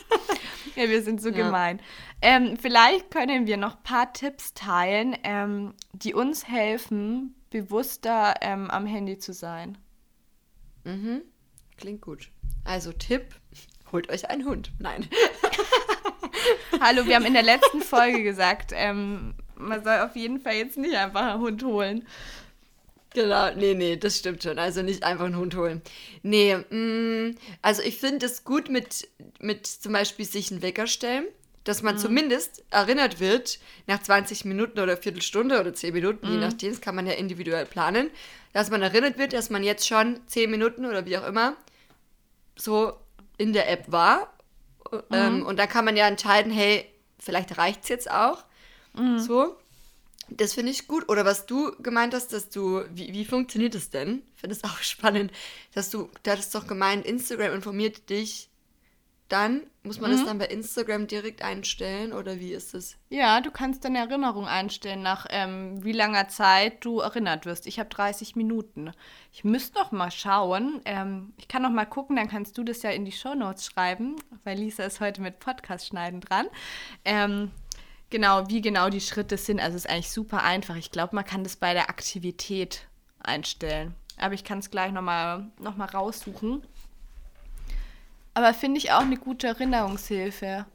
ja, 0.81 0.88
wir 0.88 1.03
sind 1.03 1.21
so 1.21 1.29
ja. 1.31 1.45
gemein. 1.45 1.81
Ähm, 2.23 2.57
vielleicht 2.57 3.11
können 3.11 3.47
wir 3.47 3.57
noch 3.57 3.77
ein 3.77 3.83
paar 3.83 4.12
Tipps 4.12 4.55
teilen, 4.55 5.16
ähm, 5.25 5.75
die 5.93 6.14
uns 6.14 6.49
helfen, 6.49 7.35
bewusster 7.51 8.35
ähm, 8.40 8.71
am 8.71 8.87
Handy 8.87 9.19
zu 9.19 9.33
sein. 9.33 9.79
Mhm. 10.85 11.23
Klingt 11.77 12.01
gut. 12.01 12.31
Also 12.64 12.93
Tipp, 12.93 13.35
holt 13.93 14.11
euch 14.11 14.31
einen 14.31 14.45
Hund. 14.45 14.73
Nein. 14.79 15.09
Hallo, 16.81 17.07
wir 17.07 17.16
haben 17.16 17.27
in 17.27 17.35
der 17.35 17.43
letzten 17.43 17.81
Folge 17.83 18.23
gesagt, 18.23 18.73
ähm, 18.75 19.35
man 19.57 19.85
soll 19.85 19.99
auf 19.99 20.16
jeden 20.16 20.40
Fall 20.40 20.55
jetzt 20.55 20.79
nicht 20.79 20.95
einfach 20.95 21.33
einen 21.33 21.40
Hund 21.40 21.62
holen. 21.62 22.07
Genau, 23.12 23.53
nee, 23.55 23.75
nee, 23.75 23.96
das 23.96 24.18
stimmt 24.18 24.42
schon. 24.42 24.59
Also 24.59 24.83
nicht 24.83 25.03
einfach 25.03 25.25
einen 25.25 25.37
Hund 25.37 25.57
holen. 25.57 25.83
Nee, 26.23 26.57
mm, 26.57 27.37
also 27.61 27.83
ich 27.83 27.99
finde 27.99 28.27
es 28.27 28.44
gut 28.44 28.68
mit, 28.68 29.09
mit 29.40 29.66
zum 29.66 29.92
Beispiel 29.92 30.25
sich 30.25 30.53
einen 30.53 30.62
Wecker 30.62 30.87
stellen, 30.87 31.25
dass 31.64 31.83
man 31.83 31.96
mhm. 31.96 32.01
zumindest 32.01 32.64
erinnert 32.70 33.18
wird, 33.18 33.59
nach 33.87 34.01
20 34.01 34.44
Minuten 34.44 34.79
oder 34.79 34.96
Viertelstunde 34.96 35.61
oder 35.61 35.75
10 35.75 35.92
Minuten, 35.92 36.27
mhm. 36.27 36.35
je 36.35 36.38
nachdem, 36.38 36.70
das 36.70 36.81
kann 36.81 36.94
man 36.94 37.07
ja 37.07 37.14
individuell 37.14 37.66
planen, 37.66 38.11
dass 38.53 38.70
man 38.70 38.81
erinnert 38.81 39.18
wird, 39.18 39.33
dass 39.33 39.51
man 39.51 39.64
jetzt 39.64 39.88
schon 39.88 40.20
10 40.27 40.51
Minuten 40.51 40.87
oder 40.87 41.05
wie 41.05 41.18
auch 41.18 41.27
immer 41.27 41.57
so 42.57 42.92
in 43.38 43.53
der 43.53 43.70
App 43.70 43.90
war. 43.90 44.33
Mhm. 44.92 45.01
Ähm, 45.11 45.46
und 45.46 45.59
da 45.59 45.66
kann 45.66 45.85
man 45.85 45.96
ja 45.96 46.07
entscheiden, 46.07 46.53
hey, 46.53 46.87
vielleicht 47.18 47.59
reicht 47.59 47.83
es 47.83 47.88
jetzt 47.88 48.11
auch. 48.11 48.44
Mhm. 48.94 49.18
So. 49.18 49.57
Das 50.31 50.55
finde 50.55 50.73
ich 50.73 50.87
gut. 50.87 51.09
Oder 51.09 51.25
was 51.25 51.47
du 51.47 51.73
gemeint 51.83 52.14
hast, 52.14 52.33
dass 52.33 52.49
du, 52.49 52.83
wie, 52.93 53.12
wie 53.12 53.25
funktioniert 53.25 53.75
das 53.75 53.90
denn? 53.90 54.23
Ich 54.35 54.40
finde 54.40 54.57
es 54.57 54.64
auch 54.64 54.79
spannend, 54.83 55.33
dass 55.75 55.90
du, 55.90 56.09
du 56.23 56.31
hattest 56.31 56.55
doch 56.55 56.66
gemeint, 56.66 57.07
Instagram 57.07 57.55
informiert 57.55 58.09
dich 58.11 58.51
dann. 59.31 59.62
Muss 59.83 60.01
man 60.01 60.11
mhm. 60.11 60.16
das 60.16 60.27
dann 60.27 60.38
bei 60.38 60.47
Instagram 60.47 61.07
direkt 61.07 61.43
einstellen 61.43 62.12
oder 62.12 62.38
wie 62.38 62.53
ist 62.53 62.75
es? 62.75 62.99
Ja, 63.09 63.40
du 63.40 63.51
kannst 63.51 63.85
deine 63.85 63.99
Erinnerung 63.99 64.47
einstellen, 64.47 65.03
nach 65.03 65.27
ähm, 65.31 65.83
wie 65.83 65.93
langer 65.93 66.29
Zeit 66.29 66.85
du 66.85 67.01
erinnert 67.01 67.47
wirst. 67.47 67.66
Ich 67.66 67.79
habe 67.79 67.88
30 67.88 68.37
Minuten. 68.37 68.93
Ich 69.33 69.43
müsste 69.43 69.79
noch 69.79 69.90
mal 69.93 70.11
schauen. 70.11 70.83
Ähm, 70.85 71.33
ich 71.38 71.49
kann 71.49 71.62
noch 71.62 71.71
mal 71.71 71.87
gucken, 71.87 72.16
dann 72.16 72.29
kannst 72.29 72.59
du 72.59 72.64
das 72.64 72.83
ja 72.83 72.90
in 72.90 73.05
die 73.05 73.12
Show 73.12 73.35
Notes 73.35 73.66
schreiben, 73.66 74.16
weil 74.45 74.59
Lisa 74.59 74.85
ist 74.85 75.01
heute 75.01 75.23
mit 75.23 75.38
Podcast 75.38 75.87
schneiden 75.87 76.21
dran. 76.21 76.47
Ähm, 77.05 77.51
genau, 78.11 78.49
wie 78.49 78.61
genau 78.61 78.90
die 78.90 79.01
Schritte 79.01 79.37
sind. 79.37 79.61
Also 79.61 79.77
es 79.77 79.85
ist 79.85 79.90
eigentlich 79.90 80.11
super 80.11 80.42
einfach. 80.42 80.77
Ich 80.77 80.90
glaube, 80.90 81.16
man 81.16 81.25
kann 81.25 81.44
das 81.44 81.57
bei 81.57 81.73
der 81.73 81.88
Aktivität 81.88 82.87
einstellen. 83.20 83.94
Aber 84.18 84.35
ich 84.35 84.44
kann 84.44 84.59
es 84.59 84.70
gleich 84.70 84.92
nochmal 84.92 85.46
noch 85.59 85.77
mal 85.77 85.87
raussuchen. 85.87 86.62
Aber 88.35 88.55
finde 88.55 88.79
ich 88.79 88.92
auch 88.92 89.01
eine 89.01 89.16
gute 89.16 89.49
Erinnerungshilfe. 89.49 90.66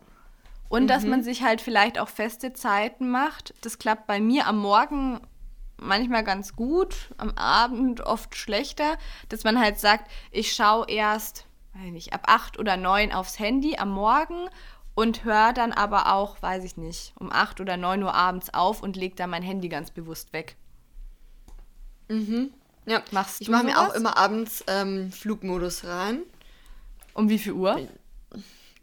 Und 0.68 0.84
mhm. 0.84 0.88
dass 0.88 1.04
man 1.04 1.24
sich 1.24 1.44
halt 1.44 1.62
vielleicht 1.62 2.00
auch 2.00 2.10
feste 2.10 2.54
Zeiten 2.54 3.10
macht. 3.10 3.54
Das 3.62 3.78
klappt 3.78 4.08
bei 4.08 4.20
mir 4.20 4.48
am 4.48 4.58
Morgen 4.58 5.22
manchmal 5.78 6.24
ganz 6.24 6.56
gut, 6.56 7.14
am 7.18 7.32
Abend 7.32 8.02
oft 8.02 8.36
schlechter, 8.36 8.98
dass 9.30 9.44
man 9.44 9.60
halt 9.60 9.80
sagt, 9.80 10.10
ich 10.32 10.54
schaue 10.54 10.86
erst, 10.88 11.46
weiß 11.74 11.92
nicht, 11.92 12.14
ab 12.14 12.24
acht 12.28 12.58
oder 12.58 12.78
neun 12.78 13.12
aufs 13.12 13.40
Handy 13.40 13.78
am 13.78 13.90
Morgen 13.90 14.50
und 14.96 15.26
höre 15.26 15.54
dann 15.54 15.74
aber 15.74 16.14
auch, 16.14 16.42
weiß 16.42 16.64
ich 16.64 16.78
nicht, 16.78 17.14
um 17.20 17.32
8 17.32 17.60
oder 17.60 17.78
9 17.78 18.02
Uhr 18.02 18.14
abends 18.14 18.54
auf 18.54 18.82
und 18.82 18.96
lege 18.96 19.16
dann 19.16 19.30
mein 19.30 19.44
Handy 19.44 19.70
ganz 19.70 19.92
bewusst 19.92 20.34
weg. 20.34 20.56
Mhm. 22.08 22.52
Ja, 22.86 23.04
Machst 23.12 23.42
ich 23.42 23.50
mache 23.50 23.66
mir 23.66 23.80
auch 23.80 23.94
immer 23.94 24.18
abends 24.18 24.64
ähm, 24.68 25.12
Flugmodus 25.12 25.86
rein. 25.86 26.22
Um 27.14 27.30
wie 27.30 27.40
viel 27.40 27.54
Uhr? 27.54 27.88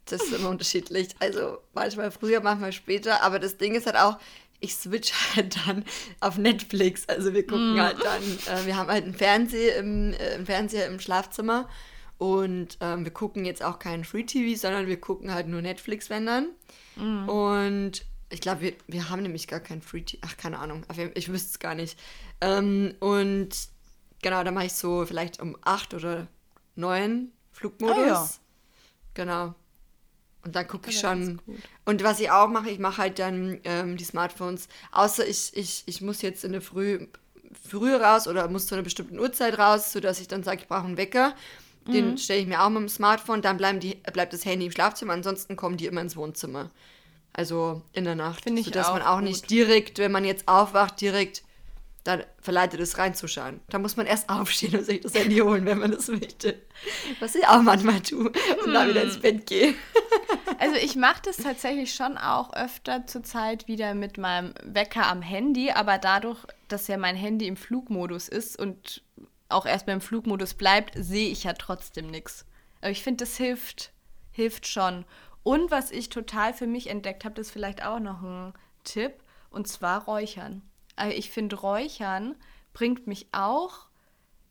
Das 0.06 0.22
ist 0.22 0.32
immer 0.32 0.48
unterschiedlich. 0.50 1.10
Also 1.20 1.58
manchmal 1.72 2.10
früher, 2.10 2.40
manchmal 2.40 2.72
später. 2.72 3.22
Aber 3.22 3.38
das 3.38 3.58
Ding 3.58 3.74
ist 3.74 3.86
halt 3.86 3.96
auch, 3.96 4.18
ich 4.60 4.74
switch 4.74 5.12
halt 5.36 5.56
dann 5.66 5.84
auf 6.20 6.36
Netflix. 6.36 7.08
Also 7.08 7.32
wir 7.32 7.46
gucken 7.46 7.76
mm. 7.76 7.80
halt 7.80 7.98
dann, 8.02 8.22
äh, 8.22 8.66
wir 8.66 8.76
haben 8.76 8.90
halt 8.90 9.04
einen 9.04 9.14
Fernseher 9.14 9.76
im, 9.76 10.12
äh, 10.14 10.34
einen 10.34 10.46
Fernseher 10.46 10.86
im 10.88 10.98
Schlafzimmer 10.98 11.68
und 12.22 12.78
ähm, 12.80 13.02
wir 13.02 13.12
gucken 13.12 13.44
jetzt 13.44 13.64
auch 13.64 13.80
keinen 13.80 14.04
Free 14.04 14.22
TV, 14.22 14.56
sondern 14.56 14.86
wir 14.86 15.00
gucken 15.00 15.34
halt 15.34 15.48
nur 15.48 15.60
Netflix, 15.60 16.08
wenn 16.08 16.24
dann. 16.24 16.50
Mhm. 16.94 17.28
Und 17.28 18.04
Ich 18.30 18.40
glaube, 18.40 18.60
wir, 18.60 18.74
wir 18.86 19.10
haben 19.10 19.22
nämlich 19.22 19.48
gar 19.48 19.58
kein 19.58 19.82
Free 19.82 20.02
Tea. 20.02 20.20
Ach, 20.22 20.36
keine 20.36 20.60
Ahnung. 20.60 20.86
Ich 21.14 21.32
wüsste 21.32 21.50
es 21.50 21.58
gar 21.58 21.74
nicht. 21.74 21.98
Ähm, 22.40 22.94
und 23.00 23.48
genau, 24.22 24.44
da 24.44 24.52
mache 24.52 24.66
ich 24.66 24.72
so 24.74 25.04
vielleicht 25.04 25.42
um 25.42 25.56
8 25.62 25.94
oder 25.94 26.28
9 26.76 27.32
Flugmodus. 27.50 27.96
Oh, 27.96 28.06
ja. 28.06 28.30
Genau. 29.14 29.54
Und 30.44 30.54
dann 30.54 30.68
gucke 30.68 30.90
ich 30.90 31.00
schon. 31.00 31.40
Und 31.84 32.04
was 32.04 32.20
ich 32.20 32.30
auch 32.30 32.46
mache, 32.46 32.70
ich 32.70 32.78
mache 32.78 32.98
halt 32.98 33.18
dann 33.18 33.58
ähm, 33.64 33.96
die 33.96 34.04
Smartphones, 34.04 34.68
außer 34.92 35.26
ich, 35.26 35.56
ich, 35.56 35.82
ich 35.86 36.00
muss 36.00 36.22
jetzt 36.22 36.44
in 36.44 36.52
der 36.52 36.62
Früh 36.62 37.08
früher 37.68 38.00
raus 38.00 38.28
oder 38.28 38.46
muss 38.46 38.68
zu 38.68 38.76
einer 38.76 38.84
bestimmten 38.84 39.18
Uhrzeit 39.18 39.58
raus, 39.58 39.92
sodass 39.92 40.20
ich 40.20 40.28
dann 40.28 40.44
sage, 40.44 40.62
ich 40.62 40.68
brauche 40.68 40.84
einen 40.84 40.96
Wecker. 40.96 41.34
Den 41.86 42.12
mhm. 42.12 42.16
stelle 42.18 42.40
ich 42.40 42.46
mir 42.46 42.62
auch 42.62 42.68
mit 42.68 42.80
dem 42.80 42.88
Smartphone, 42.88 43.42
dann 43.42 43.56
bleiben 43.56 43.80
die, 43.80 43.96
bleibt 44.12 44.32
das 44.32 44.44
Handy 44.44 44.66
im 44.66 44.72
Schlafzimmer, 44.72 45.12
ansonsten 45.12 45.56
kommen 45.56 45.76
die 45.76 45.86
immer 45.86 46.00
ins 46.00 46.16
Wohnzimmer. 46.16 46.70
Also 47.32 47.82
in 47.92 48.04
der 48.04 48.14
Nacht. 48.14 48.44
Finde 48.44 48.60
ich 48.60 48.66
sodass 48.66 48.88
auch 48.88 48.94
man 48.94 49.02
auch 49.02 49.16
gut. 49.16 49.24
nicht 49.24 49.50
direkt, 49.50 49.98
wenn 49.98 50.12
man 50.12 50.24
jetzt 50.24 50.46
aufwacht, 50.48 51.00
direkt 51.00 51.42
dann 52.04 52.24
verleitet 52.40 52.80
es 52.80 52.98
reinzuschauen. 52.98 53.60
Da 53.68 53.78
muss 53.78 53.96
man 53.96 54.06
erst 54.06 54.28
aufstehen 54.28 54.76
und 54.76 54.84
sich 54.84 55.00
das 55.00 55.14
Handy 55.14 55.38
holen, 55.38 55.64
wenn 55.64 55.78
man 55.78 55.92
das 55.92 56.08
möchte. 56.08 56.60
Was 57.20 57.34
ich 57.34 57.46
auch 57.46 57.62
manchmal 57.62 58.00
tue 58.00 58.26
und 58.26 58.66
hm. 58.66 58.72
dann 58.72 58.88
wieder 58.88 59.02
ins 59.02 59.20
Bett 59.20 59.46
gehe. 59.46 59.74
Also 60.58 60.76
ich 60.76 60.96
mache 60.96 61.22
das 61.24 61.38
tatsächlich 61.38 61.94
schon 61.94 62.16
auch 62.16 62.52
öfter 62.54 63.06
zur 63.06 63.22
Zeit 63.22 63.68
wieder 63.68 63.94
mit 63.94 64.18
meinem 64.18 64.54
Wecker 64.62 65.06
am 65.06 65.22
Handy, 65.22 65.70
aber 65.70 65.98
dadurch, 65.98 66.38
dass 66.68 66.88
ja 66.88 66.96
mein 66.96 67.16
Handy 67.16 67.46
im 67.46 67.56
Flugmodus 67.56 68.28
ist 68.28 68.58
und 68.58 69.02
auch 69.52 69.66
erst 69.66 69.86
beim 69.86 70.00
Flugmodus 70.00 70.54
bleibt, 70.54 70.94
sehe 70.96 71.28
ich 71.28 71.44
ja 71.44 71.52
trotzdem 71.52 72.08
nichts. 72.08 72.46
Aber 72.80 72.90
ich 72.90 73.02
finde, 73.02 73.24
das 73.24 73.36
hilft, 73.36 73.92
hilft 74.30 74.66
schon. 74.66 75.04
Und 75.42 75.70
was 75.70 75.90
ich 75.90 76.08
total 76.08 76.54
für 76.54 76.66
mich 76.66 76.88
entdeckt 76.88 77.24
habe, 77.24 77.34
das 77.34 77.48
ist 77.48 77.52
vielleicht 77.52 77.84
auch 77.84 78.00
noch 78.00 78.22
ein 78.22 78.52
Tipp, 78.84 79.22
und 79.50 79.68
zwar 79.68 80.04
Räuchern. 80.04 80.62
Also 80.96 81.16
ich 81.16 81.30
finde, 81.30 81.56
Räuchern 81.56 82.36
bringt 82.72 83.06
mich 83.06 83.28
auch 83.32 83.86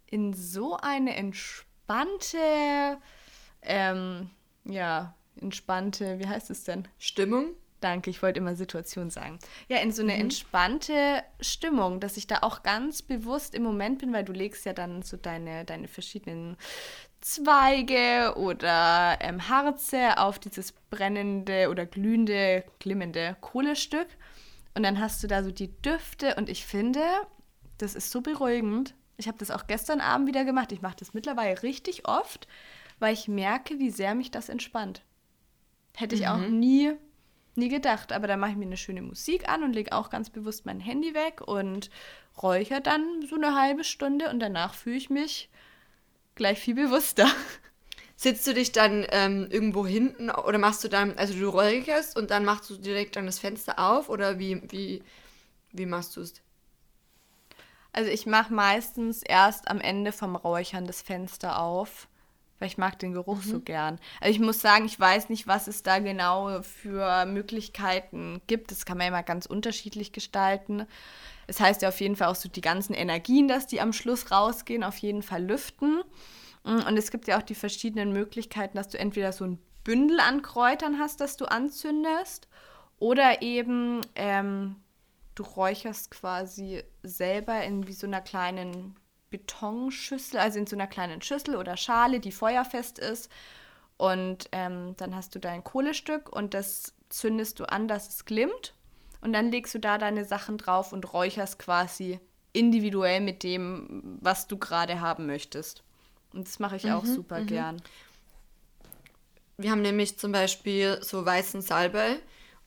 in 0.06 0.34
so 0.34 0.78
eine 0.78 1.16
entspannte, 1.16 2.98
ähm, 3.62 4.30
ja, 4.66 5.16
entspannte, 5.40 6.20
wie 6.20 6.28
heißt 6.28 6.50
es 6.50 6.64
denn? 6.64 6.88
Stimmung? 6.98 7.56
Danke, 7.82 8.12
ich 8.12 8.22
wollte 8.22 8.40
immer 8.40 8.56
Situation 8.56 9.10
sagen. 9.10 9.40
Ja, 9.68 9.78
in 9.78 9.92
so 9.92 10.04
eine 10.04 10.14
mhm. 10.14 10.22
entspannte 10.22 11.24
Stimmung, 11.40 12.00
dass 12.00 12.16
ich 12.16 12.28
da 12.28 12.40
auch 12.42 12.64
ganz 12.64 13.02
bewusst 13.02 13.56
im 13.56 13.64
Moment 13.64 14.00
bin, 14.00 14.14
weil 14.14 14.24
du 14.24 14.32
legst 14.32 14.66
ja 14.66 14.74
dann 14.74 15.02
so 15.02 15.18
deine, 15.18 15.66
deine 15.66 15.88
verschiedenen 15.88 16.58
Zweige 17.22 18.36
oder 18.38 19.18
ähm, 19.20 19.50
Harze 19.50 20.18
auf 20.20 20.38
dieses 20.38 20.72
brennende 20.72 21.70
oder 21.70 21.86
glühende, 21.86 22.64
glimmende 22.80 23.36
Kohlestück. 23.42 24.08
Und 24.76 24.84
dann 24.84 25.00
hast 25.00 25.24
du 25.24 25.28
da 25.28 25.44
so 25.44 25.52
die 25.52 25.72
Düfte 25.82 26.36
und 26.36 26.50
ich 26.50 26.66
finde, 26.66 27.04
das 27.80 27.96
ist 27.96 28.12
so 28.12 28.22
beruhigend. 28.22 28.94
Ich 29.18 29.28
habe 29.28 29.38
das 29.40 29.52
auch 29.52 29.68
gestern 29.68 30.02
Abend 30.02 30.28
wieder 30.28 30.46
gemacht. 30.46 30.72
Ich 30.72 30.82
mache 30.82 30.96
das 31.00 31.14
mittlerweile 31.14 31.62
richtig 31.64 32.08
oft, 32.08 32.48
weil 33.00 33.14
ich 33.14 33.28
merke, 33.28 33.80
wie 33.80 33.90
sehr 33.90 34.16
mich 34.16 34.32
das 34.32 34.50
entspannt. 34.50 35.02
Hätte 35.96 36.16
ich 36.16 36.22
mhm. 36.22 36.28
auch 36.28 36.38
nie, 36.38 36.94
nie 37.62 37.70
gedacht. 37.70 38.12
Aber 38.12 38.28
da 38.28 38.36
mache 38.36 38.52
ich 38.52 38.58
mir 38.58 38.66
eine 38.66 38.78
schöne 38.78 39.02
Musik 39.02 39.48
an 39.48 39.64
und 39.64 39.74
lege 39.74 39.94
auch 39.94 40.10
ganz 40.10 40.30
bewusst 40.30 40.66
mein 40.66 40.82
Handy 40.82 41.14
weg 41.14 41.42
und 41.42 41.90
räuchere 42.42 42.82
dann 42.82 43.26
so 43.28 43.36
eine 43.36 43.56
halbe 43.56 43.86
Stunde 43.86 44.30
und 44.30 44.40
danach 44.40 44.74
fühle 44.74 44.98
ich 44.98 45.10
mich 45.10 45.50
gleich 46.36 46.60
viel 46.60 46.76
bewusster. 46.76 47.30
Sitzt 48.16 48.46
du 48.46 48.54
dich 48.54 48.72
dann 48.72 49.06
ähm, 49.10 49.48
irgendwo 49.50 49.88
hinten 49.88 50.30
oder 50.30 50.58
machst 50.58 50.84
du 50.84 50.90
dann, 50.90 51.18
also 51.18 51.34
du 51.34 51.50
räucherst 51.50 52.16
und 52.16 52.30
dann 52.30 52.46
machst 52.46 52.70
du 52.70 52.78
direkt 52.78 53.16
dann 53.16 53.26
das 53.26 53.40
Fenster 53.40 53.80
auf 53.80 54.10
oder 54.10 54.38
wie, 54.38 54.62
wie, 54.72 55.04
wie 55.72 55.86
machst 55.86 56.16
du 56.16 56.22
es? 56.22 56.36
Also 57.94 58.10
ich 58.10 58.26
mache 58.26 58.54
meistens 58.54 59.24
erst 59.24 59.68
am 59.70 59.82
Ende 59.82 60.12
vom 60.12 60.36
Räuchern 60.36 60.86
das 60.86 61.02
Fenster 61.02 61.60
auf, 61.60 62.08
weil 62.62 62.68
ich 62.68 62.78
mag 62.78 63.00
den 63.00 63.14
Geruch 63.14 63.38
mhm. 63.38 63.50
so 63.50 63.60
gern. 63.60 64.00
Also 64.20 64.32
ich 64.32 64.40
muss 64.40 64.62
sagen, 64.62 64.86
ich 64.86 65.00
weiß 65.00 65.30
nicht, 65.30 65.48
was 65.48 65.68
es 65.68 65.82
da 65.82 66.00
genau 66.00 66.62
für 66.62 67.26
Möglichkeiten 67.26 68.40
gibt. 68.46 68.72
Das 68.72 68.86
kann 68.86 68.98
man 69.00 69.08
immer 69.08 69.24
ganz 69.24 69.48
unterschiedlich 69.48 70.14
gestalten. 70.14 70.82
Es 71.48 71.58
das 71.58 71.60
heißt 71.60 71.82
ja 71.82 71.90
auf 71.90 72.00
jeden 72.00 72.16
Fall 72.16 72.28
auch 72.28 72.36
so 72.36 72.48
die 72.48 72.62
ganzen 72.62 72.94
Energien, 72.94 73.48
dass 73.48 73.68
die 73.68 73.82
am 73.82 73.94
Schluss 73.94 74.32
rausgehen, 74.32 74.84
auf 74.84 74.98
jeden 74.98 75.24
Fall 75.24 75.44
lüften. 75.44 76.04
Mm, 76.64 76.88
und 76.88 76.98
es 76.98 77.12
gibt 77.12 77.28
ja 77.28 77.40
auch 77.40 77.44
die 77.44 77.56
verschiedenen 77.56 78.14
Möglichkeiten, 78.14 78.78
dass 78.78 78.90
du 78.90 79.00
entweder 79.00 79.34
so 79.34 79.46
ein 79.46 79.60
Bündel 79.84 80.20
an 80.20 80.44
Kräutern 80.44 81.00
hast, 81.00 81.20
das 81.20 81.38
du 81.38 81.46
anzündest, 81.46 82.48
oder 83.00 83.42
eben 83.42 84.02
ähm, 84.16 84.76
du 85.34 85.42
räucherst 85.44 86.12
quasi 86.12 86.84
selber 87.02 87.64
in 87.64 87.88
wie 87.88 87.94
so 87.94 88.06
einer 88.06 88.22
kleinen 88.22 88.96
Betonschüssel, 89.32 90.40
also 90.40 90.60
in 90.60 90.68
so 90.68 90.76
einer 90.76 90.88
kleinen 90.88 91.22
Schüssel 91.22 91.56
oder 91.56 91.78
Schale, 91.78 92.20
die 92.20 92.32
feuerfest 92.32 93.00
ist. 93.00 93.32
Und 93.98 94.50
ähm, 94.52 94.96
dann 94.98 95.16
hast 95.16 95.34
du 95.34 95.40
dein 95.40 95.64
Kohlestück 95.64 96.30
und 96.30 96.54
das 96.54 96.94
zündest 97.10 97.60
du 97.60 97.66
an, 97.66 97.88
dass 97.88 98.10
es 98.10 98.26
glimmt. 98.26 98.74
Und 99.22 99.34
dann 99.34 99.52
legst 99.52 99.74
du 99.74 99.80
da 99.80 99.98
deine 99.98 100.26
Sachen 100.26 100.58
drauf 100.58 100.94
und 100.94 101.14
räucherst 101.14 101.60
quasi 101.60 102.20
individuell 102.54 103.22
mit 103.22 103.44
dem, 103.44 104.18
was 104.20 104.48
du 104.48 104.58
gerade 104.58 105.02
haben 105.02 105.26
möchtest. 105.26 105.84
Und 106.34 106.48
das 106.48 106.60
mache 106.60 106.76
ich 106.76 106.84
mhm, 106.84 106.92
auch 106.92 107.06
super 107.06 107.40
mhm. 107.42 107.48
gern. 107.48 107.82
Wir 109.58 109.72
haben 109.72 109.82
nämlich 109.82 110.18
zum 110.18 110.32
Beispiel 110.32 111.00
so 111.02 111.24
weißen 111.24 111.62
Salbei 111.62 112.18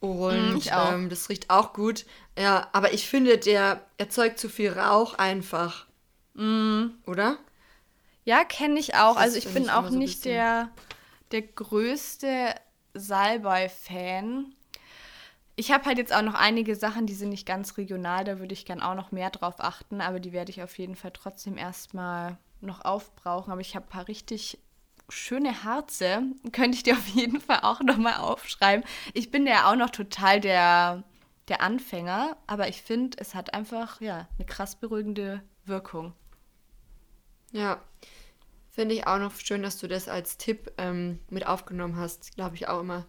und 0.00 0.54
mhm, 0.54 0.70
ähm, 0.70 1.08
das 1.08 1.28
riecht 1.28 1.50
auch 1.50 1.72
gut. 1.72 2.06
Ja, 2.38 2.68
aber 2.72 2.92
ich 2.92 3.08
finde, 3.08 3.38
der 3.38 3.84
erzeugt 3.98 4.38
zu 4.38 4.48
viel 4.48 4.70
Rauch 4.70 5.14
einfach. 5.14 5.86
Mm. 6.34 6.90
Oder? 7.06 7.38
Ja, 8.24 8.44
kenne 8.44 8.78
ich 8.78 8.94
auch. 8.94 9.14
Das 9.14 9.22
also 9.22 9.38
ich 9.38 9.52
bin 9.52 9.70
auch 9.70 9.88
so 9.88 9.96
nicht 9.96 10.24
der, 10.24 10.70
der 11.30 11.42
größte 11.42 12.54
Salbei-Fan. 12.94 14.54
Ich 15.56 15.70
habe 15.70 15.84
halt 15.84 15.98
jetzt 15.98 16.12
auch 16.12 16.22
noch 16.22 16.34
einige 16.34 16.74
Sachen, 16.74 17.06
die 17.06 17.14
sind 17.14 17.28
nicht 17.28 17.46
ganz 17.46 17.76
regional, 17.76 18.24
da 18.24 18.40
würde 18.40 18.54
ich 18.54 18.64
gern 18.64 18.82
auch 18.82 18.96
noch 18.96 19.12
mehr 19.12 19.30
drauf 19.30 19.54
achten, 19.58 20.00
aber 20.00 20.18
die 20.18 20.32
werde 20.32 20.50
ich 20.50 20.62
auf 20.62 20.76
jeden 20.78 20.96
Fall 20.96 21.12
trotzdem 21.12 21.56
erstmal 21.56 22.38
noch 22.60 22.84
aufbrauchen, 22.84 23.52
aber 23.52 23.60
ich 23.60 23.76
habe 23.76 23.86
ein 23.86 23.90
paar 23.90 24.08
richtig 24.08 24.58
schöne 25.08 25.62
Harze. 25.62 26.22
Könnte 26.52 26.76
ich 26.76 26.82
dir 26.82 26.94
auf 26.94 27.06
jeden 27.08 27.40
Fall 27.40 27.60
auch 27.62 27.80
nochmal 27.80 28.16
aufschreiben. 28.16 28.84
Ich 29.12 29.30
bin 29.30 29.46
ja 29.46 29.70
auch 29.70 29.76
noch 29.76 29.90
total 29.90 30.40
der, 30.40 31.04
der 31.48 31.60
Anfänger, 31.60 32.36
aber 32.46 32.68
ich 32.68 32.82
finde, 32.82 33.18
es 33.20 33.34
hat 33.34 33.54
einfach 33.54 34.00
ja, 34.00 34.26
eine 34.36 34.46
krass 34.46 34.76
beruhigende 34.76 35.42
Wirkung. 35.66 36.14
Ja, 37.54 37.80
finde 38.72 38.96
ich 38.96 39.06
auch 39.06 39.18
noch 39.18 39.32
schön, 39.38 39.62
dass 39.62 39.78
du 39.78 39.86
das 39.86 40.08
als 40.08 40.38
Tipp 40.38 40.72
ähm, 40.76 41.20
mit 41.30 41.46
aufgenommen 41.46 41.96
hast. 41.96 42.34
Glaube 42.34 42.56
ich 42.56 42.66
auch 42.66 42.80
immer 42.80 43.06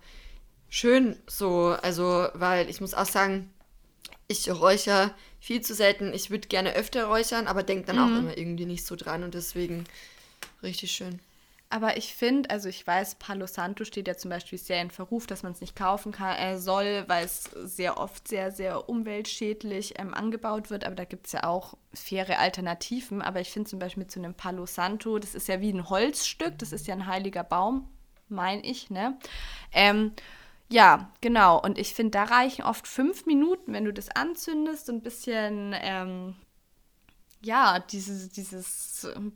schön 0.69 1.17
so. 1.25 1.75
Also, 1.81 2.27
weil 2.35 2.69
ich 2.69 2.79
muss 2.79 2.93
auch 2.93 3.07
sagen, 3.07 3.51
ich 4.27 4.49
räuchere 4.49 5.15
viel 5.39 5.61
zu 5.61 5.73
selten. 5.73 6.13
Ich 6.13 6.29
würde 6.29 6.47
gerne 6.47 6.73
öfter 6.75 7.05
räuchern, 7.05 7.47
aber 7.47 7.63
denke 7.63 7.87
dann 7.87 7.95
mhm. 7.95 8.01
auch 8.03 8.19
immer 8.19 8.37
irgendwie 8.37 8.67
nicht 8.67 8.85
so 8.85 8.95
dran 8.95 9.23
und 9.23 9.33
deswegen 9.33 9.85
richtig 10.61 10.91
schön. 10.91 11.19
Aber 11.69 11.97
ich 11.97 12.15
finde, 12.15 12.49
also 12.51 12.69
ich 12.69 12.85
weiß, 12.85 13.15
Palo 13.15 13.47
Santo 13.47 13.85
steht 13.85 14.07
ja 14.07 14.15
zum 14.15 14.29
Beispiel 14.29 14.59
sehr 14.59 14.81
in 14.81 14.91
Verruf, 14.91 15.25
dass 15.25 15.43
man 15.43 15.51
es 15.51 15.61
nicht 15.61 15.75
kaufen 15.75 16.11
kann, 16.11 16.37
äh, 16.37 16.57
soll, 16.57 17.03
weil 17.07 17.25
es 17.25 17.43
sehr 17.43 17.97
oft 17.97 18.27
sehr, 18.27 18.51
sehr 18.51 18.87
umweltschädlich 18.87 19.99
ähm, 19.99 20.13
angebaut 20.13 20.69
wird. 20.69 20.85
Aber 20.85 20.95
da 20.95 21.05
gibt 21.05 21.25
es 21.25 21.33
ja 21.33 21.43
auch 21.43 21.73
faire 21.93 22.39
Alternativen. 22.39 23.21
Aber 23.21 23.41
ich 23.41 23.51
finde 23.51 23.69
zum 23.69 23.79
Beispiel 23.79 24.03
mit 24.03 24.11
so 24.11 24.19
einem 24.19 24.35
Palo 24.35 24.65
Santo, 24.65 25.17
das 25.17 25.33
ist 25.33 25.47
ja 25.47 25.59
wie 25.59 25.73
ein 25.73 25.89
Holzstück, 25.89 26.57
das 26.59 26.71
ist 26.71 26.87
ja 26.87 26.93
ein 26.93 27.07
heiliger 27.07 27.43
Baum, 27.43 27.89
meine 28.29 28.63
ich, 28.63 28.89
ne? 28.91 29.17
Ähm, 29.71 30.13
ja, 30.69 31.11
genau. 31.21 31.61
Und 31.61 31.77
ich 31.77 31.93
finde, 31.93 32.11
da 32.11 32.23
reichen 32.23 32.63
oft 32.63 32.87
fünf 32.87 33.25
Minuten, 33.25 33.73
wenn 33.73 33.85
du 33.85 33.93
das 33.93 34.09
anzündest 34.09 34.89
und 34.89 34.97
ein 34.97 35.01
bisschen, 35.01 35.75
ähm, 35.79 36.35
ja, 37.43 37.79
dieses, 37.79 38.29
dieses, 38.29 39.03
ähm, 39.15 39.33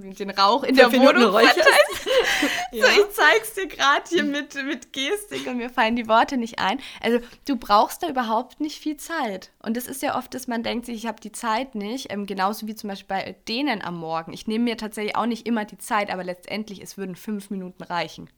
den 0.00 0.30
Rauch 0.30 0.64
in 0.64 0.76
der 0.76 0.92
Wohnung 0.92 1.32
verteilst. 1.32 2.06
ja. 2.72 2.86
So, 2.86 3.00
ich 3.00 3.10
zeig's 3.10 3.54
dir 3.54 3.66
gerade 3.66 4.02
hier 4.08 4.24
mit, 4.24 4.54
mit 4.54 4.92
Gestik 4.92 5.46
und 5.46 5.58
mir 5.58 5.70
fallen 5.70 5.96
die 5.96 6.08
Worte 6.08 6.36
nicht 6.36 6.58
ein. 6.58 6.80
Also, 7.00 7.20
du 7.46 7.56
brauchst 7.56 8.02
da 8.02 8.08
überhaupt 8.08 8.60
nicht 8.60 8.78
viel 8.78 8.96
Zeit. 8.96 9.50
Und 9.60 9.76
das 9.76 9.86
ist 9.86 10.02
ja 10.02 10.16
oft, 10.16 10.32
dass 10.34 10.46
man 10.46 10.62
denkt 10.62 10.86
sich, 10.86 10.96
ich 10.96 11.06
habe 11.06 11.20
die 11.20 11.32
Zeit 11.32 11.74
nicht. 11.74 12.12
Ähm, 12.12 12.26
genauso 12.26 12.66
wie 12.66 12.74
zum 12.74 12.88
Beispiel 12.88 13.08
bei 13.08 13.36
denen 13.48 13.82
am 13.82 13.96
Morgen. 13.96 14.32
Ich 14.32 14.46
nehme 14.46 14.64
mir 14.64 14.76
tatsächlich 14.76 15.16
auch 15.16 15.26
nicht 15.26 15.46
immer 15.46 15.64
die 15.64 15.78
Zeit, 15.78 16.10
aber 16.10 16.24
letztendlich, 16.24 16.82
es 16.82 16.96
würden 16.96 17.16
fünf 17.16 17.50
Minuten 17.50 17.82
reichen. 17.82 18.30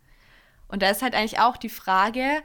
Und 0.68 0.82
da 0.82 0.90
ist 0.90 1.02
halt 1.02 1.14
eigentlich 1.14 1.38
auch 1.38 1.56
die 1.56 1.68
Frage, 1.68 2.42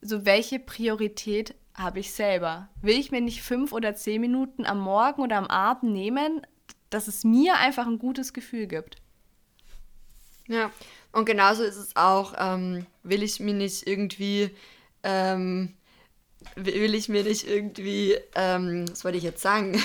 so 0.00 0.26
welche 0.26 0.58
Priorität 0.58 1.54
habe 1.74 2.00
ich 2.00 2.12
selber? 2.12 2.68
Will 2.82 2.98
ich 2.98 3.10
mir 3.10 3.20
nicht 3.20 3.42
fünf 3.42 3.72
oder 3.72 3.94
zehn 3.94 4.20
Minuten 4.20 4.66
am 4.66 4.78
Morgen 4.80 5.22
oder 5.22 5.38
am 5.38 5.46
Abend 5.46 5.92
nehmen, 5.92 6.42
dass 6.94 7.08
es 7.08 7.24
mir 7.24 7.56
einfach 7.56 7.86
ein 7.86 7.98
gutes 7.98 8.32
Gefühl 8.32 8.66
gibt? 8.66 8.96
Ja, 10.48 10.70
und 11.12 11.24
genauso 11.24 11.62
ist 11.62 11.76
es 11.76 11.94
auch, 11.96 12.34
ähm, 12.38 12.86
will 13.02 13.22
ich 13.22 13.40
mir 13.40 13.54
nicht 13.54 13.86
irgendwie 13.86 14.50
ähm, 15.02 15.74
will 16.54 16.94
ich 16.94 17.08
mir 17.08 17.22
nicht 17.22 17.46
irgendwie, 17.46 18.16
ähm, 18.34 18.84
was 18.90 19.04
wollte 19.04 19.18
ich 19.18 19.24
jetzt 19.24 19.42
sagen? 19.42 19.74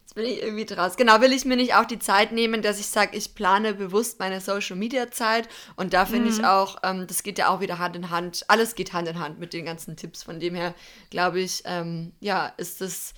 Jetzt 0.00 0.14
bin 0.14 0.24
ich 0.24 0.42
irgendwie 0.42 0.64
draus. 0.64 0.96
Genau, 0.96 1.20
will 1.20 1.32
ich 1.32 1.44
mir 1.44 1.56
nicht 1.56 1.74
auch 1.74 1.84
die 1.84 1.98
Zeit 1.98 2.32
nehmen, 2.32 2.62
dass 2.62 2.80
ich 2.80 2.86
sage, 2.86 3.16
ich 3.16 3.34
plane 3.34 3.74
bewusst 3.74 4.18
meine 4.18 4.40
Social 4.40 4.76
Media 4.76 5.10
Zeit. 5.10 5.48
Und 5.76 5.92
da 5.92 6.06
finde 6.06 6.30
mhm. 6.30 6.38
ich 6.38 6.44
auch, 6.44 6.78
ähm, 6.82 7.06
das 7.06 7.22
geht 7.22 7.38
ja 7.38 7.48
auch 7.48 7.60
wieder 7.60 7.78
Hand 7.78 7.94
in 7.96 8.10
Hand. 8.10 8.44
Alles 8.48 8.74
geht 8.74 8.92
Hand 8.92 9.08
in 9.08 9.20
Hand 9.20 9.38
mit 9.38 9.52
den 9.52 9.64
ganzen 9.64 9.96
Tipps. 9.96 10.22
Von 10.22 10.40
dem 10.40 10.54
her, 10.54 10.74
glaube 11.10 11.40
ich, 11.40 11.62
ähm, 11.66 12.12
ja, 12.20 12.52
ist 12.56 12.80
das 12.80 13.14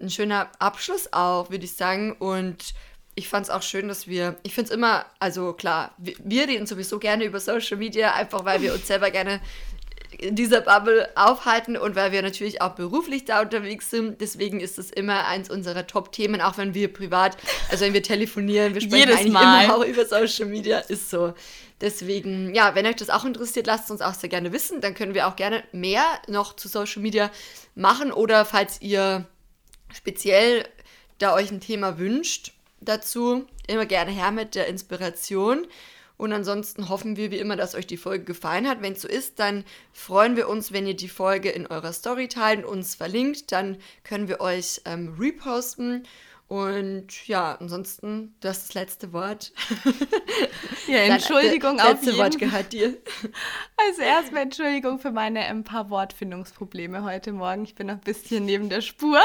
ein 0.00 0.10
schöner 0.10 0.50
Abschluss 0.58 1.12
auch, 1.12 1.50
würde 1.50 1.64
ich 1.64 1.74
sagen. 1.74 2.12
Und 2.12 2.74
ich 3.14 3.28
fand 3.28 3.46
es 3.46 3.50
auch 3.50 3.62
schön, 3.62 3.88
dass 3.88 4.06
wir, 4.06 4.36
ich 4.42 4.54
finde 4.54 4.70
es 4.70 4.74
immer, 4.74 5.06
also 5.18 5.52
klar, 5.52 5.94
wir, 5.98 6.14
wir 6.22 6.48
reden 6.48 6.66
sowieso 6.66 6.98
gerne 6.98 7.24
über 7.24 7.40
Social 7.40 7.76
Media, 7.76 8.14
einfach 8.14 8.44
weil 8.44 8.62
wir 8.62 8.72
uns 8.72 8.86
selber 8.86 9.10
gerne 9.10 9.40
in 10.16 10.34
dieser 10.34 10.62
Bubble 10.62 11.08
aufhalten 11.16 11.76
und 11.76 11.94
weil 11.94 12.12
wir 12.12 12.22
natürlich 12.22 12.62
auch 12.62 12.74
beruflich 12.74 13.24
da 13.24 13.42
unterwegs 13.42 13.90
sind. 13.90 14.20
Deswegen 14.20 14.60
ist 14.60 14.78
es 14.78 14.90
immer 14.90 15.26
eins 15.26 15.50
unserer 15.50 15.86
Top-Themen, 15.86 16.40
auch 16.40 16.56
wenn 16.56 16.74
wir 16.74 16.92
privat, 16.92 17.36
also 17.70 17.84
wenn 17.84 17.92
wir 17.92 18.02
telefonieren, 18.02 18.74
wir 18.74 18.80
sprechen 18.80 19.08
Jedes 19.08 19.16
eigentlich 19.20 19.32
Mal. 19.32 19.64
immer 19.64 19.76
auch 19.76 19.84
über 19.84 20.06
Social 20.06 20.46
Media, 20.46 20.78
ist 20.78 21.10
so. 21.10 21.34
Deswegen, 21.80 22.54
ja, 22.54 22.74
wenn 22.74 22.86
euch 22.86 22.96
das 22.96 23.10
auch 23.10 23.24
interessiert, 23.24 23.66
lasst 23.66 23.84
es 23.84 23.90
uns 23.90 24.00
auch 24.00 24.14
sehr 24.14 24.28
gerne 24.28 24.52
wissen. 24.52 24.80
Dann 24.80 24.94
können 24.94 25.14
wir 25.14 25.28
auch 25.28 25.36
gerne 25.36 25.62
mehr 25.72 26.04
noch 26.26 26.56
zu 26.56 26.68
Social 26.68 27.02
Media 27.02 27.30
machen 27.74 28.10
oder 28.10 28.44
falls 28.44 28.80
ihr 28.80 29.26
speziell 29.92 30.64
da 31.18 31.34
euch 31.34 31.50
ein 31.50 31.60
Thema 31.60 31.98
wünscht 31.98 32.52
dazu, 32.80 33.46
immer 33.66 33.86
gerne 33.86 34.10
her 34.10 34.30
mit 34.30 34.54
der 34.54 34.66
Inspiration. 34.68 35.66
Und 36.16 36.32
ansonsten 36.32 36.88
hoffen 36.88 37.16
wir 37.16 37.30
wie 37.30 37.38
immer, 37.38 37.54
dass 37.54 37.76
euch 37.76 37.86
die 37.86 37.96
Folge 37.96 38.24
gefallen 38.24 38.68
hat. 38.68 38.82
Wenn 38.82 38.94
es 38.94 39.02
so 39.02 39.08
ist, 39.08 39.38
dann 39.38 39.64
freuen 39.92 40.36
wir 40.36 40.48
uns, 40.48 40.72
wenn 40.72 40.86
ihr 40.86 40.96
die 40.96 41.08
Folge 41.08 41.50
in 41.50 41.68
eurer 41.68 41.92
Story 41.92 42.26
teilt 42.26 42.64
und 42.64 42.70
uns 42.70 42.96
verlinkt. 42.96 43.52
Dann 43.52 43.78
können 44.02 44.26
wir 44.26 44.40
euch 44.40 44.80
ähm, 44.84 45.14
reposten. 45.18 46.04
Und 46.48 47.28
ja, 47.28 47.56
ansonsten, 47.60 48.34
du 48.40 48.48
hast 48.48 48.68
das 48.68 48.74
letzte 48.74 49.12
Wort. 49.12 49.52
Ja, 50.88 50.96
Entschuldigung 50.98 51.76
Dein, 51.76 51.86
auf 51.86 52.02
letzte. 52.02 52.18
Wort 52.18 52.38
gehört 52.38 52.72
dir. 52.72 52.96
Also 53.76 54.02
erstmal 54.02 54.42
Entschuldigung 54.42 54.98
für 54.98 55.12
meine 55.12 55.40
ein 55.40 55.62
paar 55.62 55.88
Wortfindungsprobleme 55.88 57.04
heute 57.04 57.32
Morgen. 57.32 57.62
Ich 57.62 57.74
bin 57.74 57.86
noch 57.86 57.94
ein 57.94 58.00
bisschen 58.00 58.44
neben 58.44 58.68
der 58.68 58.80
Spur. 58.80 59.20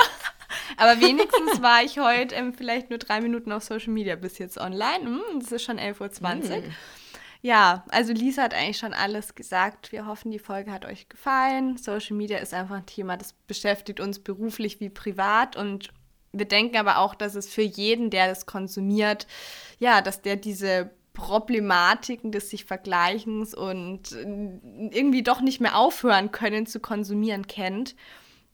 Aber 0.77 0.99
wenigstens 1.01 1.61
war 1.61 1.83
ich 1.83 1.99
heute 1.99 2.35
ähm, 2.35 2.53
vielleicht 2.53 2.89
nur 2.89 2.99
drei 2.99 3.21
Minuten 3.21 3.51
auf 3.51 3.63
Social 3.63 3.93
Media 3.93 4.15
bis 4.15 4.37
jetzt 4.37 4.57
online. 4.57 5.05
Hm, 5.05 5.39
das 5.39 5.51
ist 5.51 5.63
schon 5.63 5.79
11.20 5.79 6.49
Uhr. 6.49 6.55
Hm. 6.57 6.71
Ja, 7.41 7.83
also 7.89 8.13
Lisa 8.13 8.43
hat 8.43 8.53
eigentlich 8.53 8.77
schon 8.77 8.93
alles 8.93 9.35
gesagt. 9.35 9.91
Wir 9.91 10.05
hoffen, 10.05 10.31
die 10.31 10.39
Folge 10.39 10.71
hat 10.71 10.85
euch 10.85 11.09
gefallen. 11.09 11.75
Social 11.75 12.15
Media 12.15 12.37
ist 12.37 12.53
einfach 12.53 12.77
ein 12.77 12.85
Thema, 12.85 13.17
das 13.17 13.33
beschäftigt 13.33 13.99
uns 13.99 14.19
beruflich 14.19 14.79
wie 14.79 14.89
privat 14.89 15.57
und 15.57 15.89
wir 16.31 16.45
denken 16.45 16.77
aber 16.77 16.97
auch, 16.97 17.15
dass 17.15 17.35
es 17.35 17.47
für 17.47 17.61
jeden, 17.61 18.09
der 18.09 18.27
das 18.27 18.45
konsumiert, 18.45 19.27
ja, 19.77 20.01
dass 20.01 20.21
der 20.21 20.35
diese 20.35 20.89
Problematiken 21.13 22.31
des 22.31 22.49
sich 22.49 22.65
Vergleichens 22.65 23.53
und 23.53 24.11
irgendwie 24.13 25.21
doch 25.21 25.41
nicht 25.41 25.61
mehr 25.61 25.77
aufhören 25.77 26.31
können 26.31 26.65
zu 26.65 26.79
konsumieren 26.79 27.45
kennt. 27.45 27.95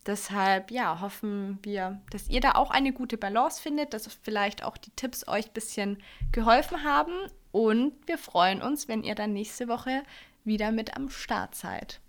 Deshalb, 0.09 0.71
ja, 0.71 1.01
hoffen 1.01 1.59
wir, 1.61 2.01
dass 2.09 2.29
ihr 2.29 2.41
da 2.41 2.53
auch 2.53 2.71
eine 2.71 2.93
gute 2.93 3.15
Balance 3.15 3.61
findet, 3.61 3.93
dass 3.93 4.11
vielleicht 4.23 4.63
auch 4.63 4.75
die 4.75 4.89
Tipps 4.95 5.27
euch 5.27 5.45
ein 5.45 5.53
bisschen 5.53 6.01
geholfen 6.31 6.83
haben. 6.83 7.13
Und 7.51 7.93
wir 8.07 8.17
freuen 8.17 8.63
uns, 8.63 8.87
wenn 8.87 9.03
ihr 9.03 9.13
dann 9.13 9.33
nächste 9.33 9.67
Woche 9.67 10.01
wieder 10.43 10.71
mit 10.71 10.95
am 10.95 11.11
Start 11.11 11.53
seid. 11.53 11.99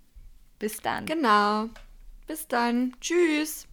Bis 0.58 0.78
dann. 0.80 1.04
Genau. 1.04 1.68
Bis 2.26 2.48
dann. 2.48 2.96
Tschüss. 3.02 3.68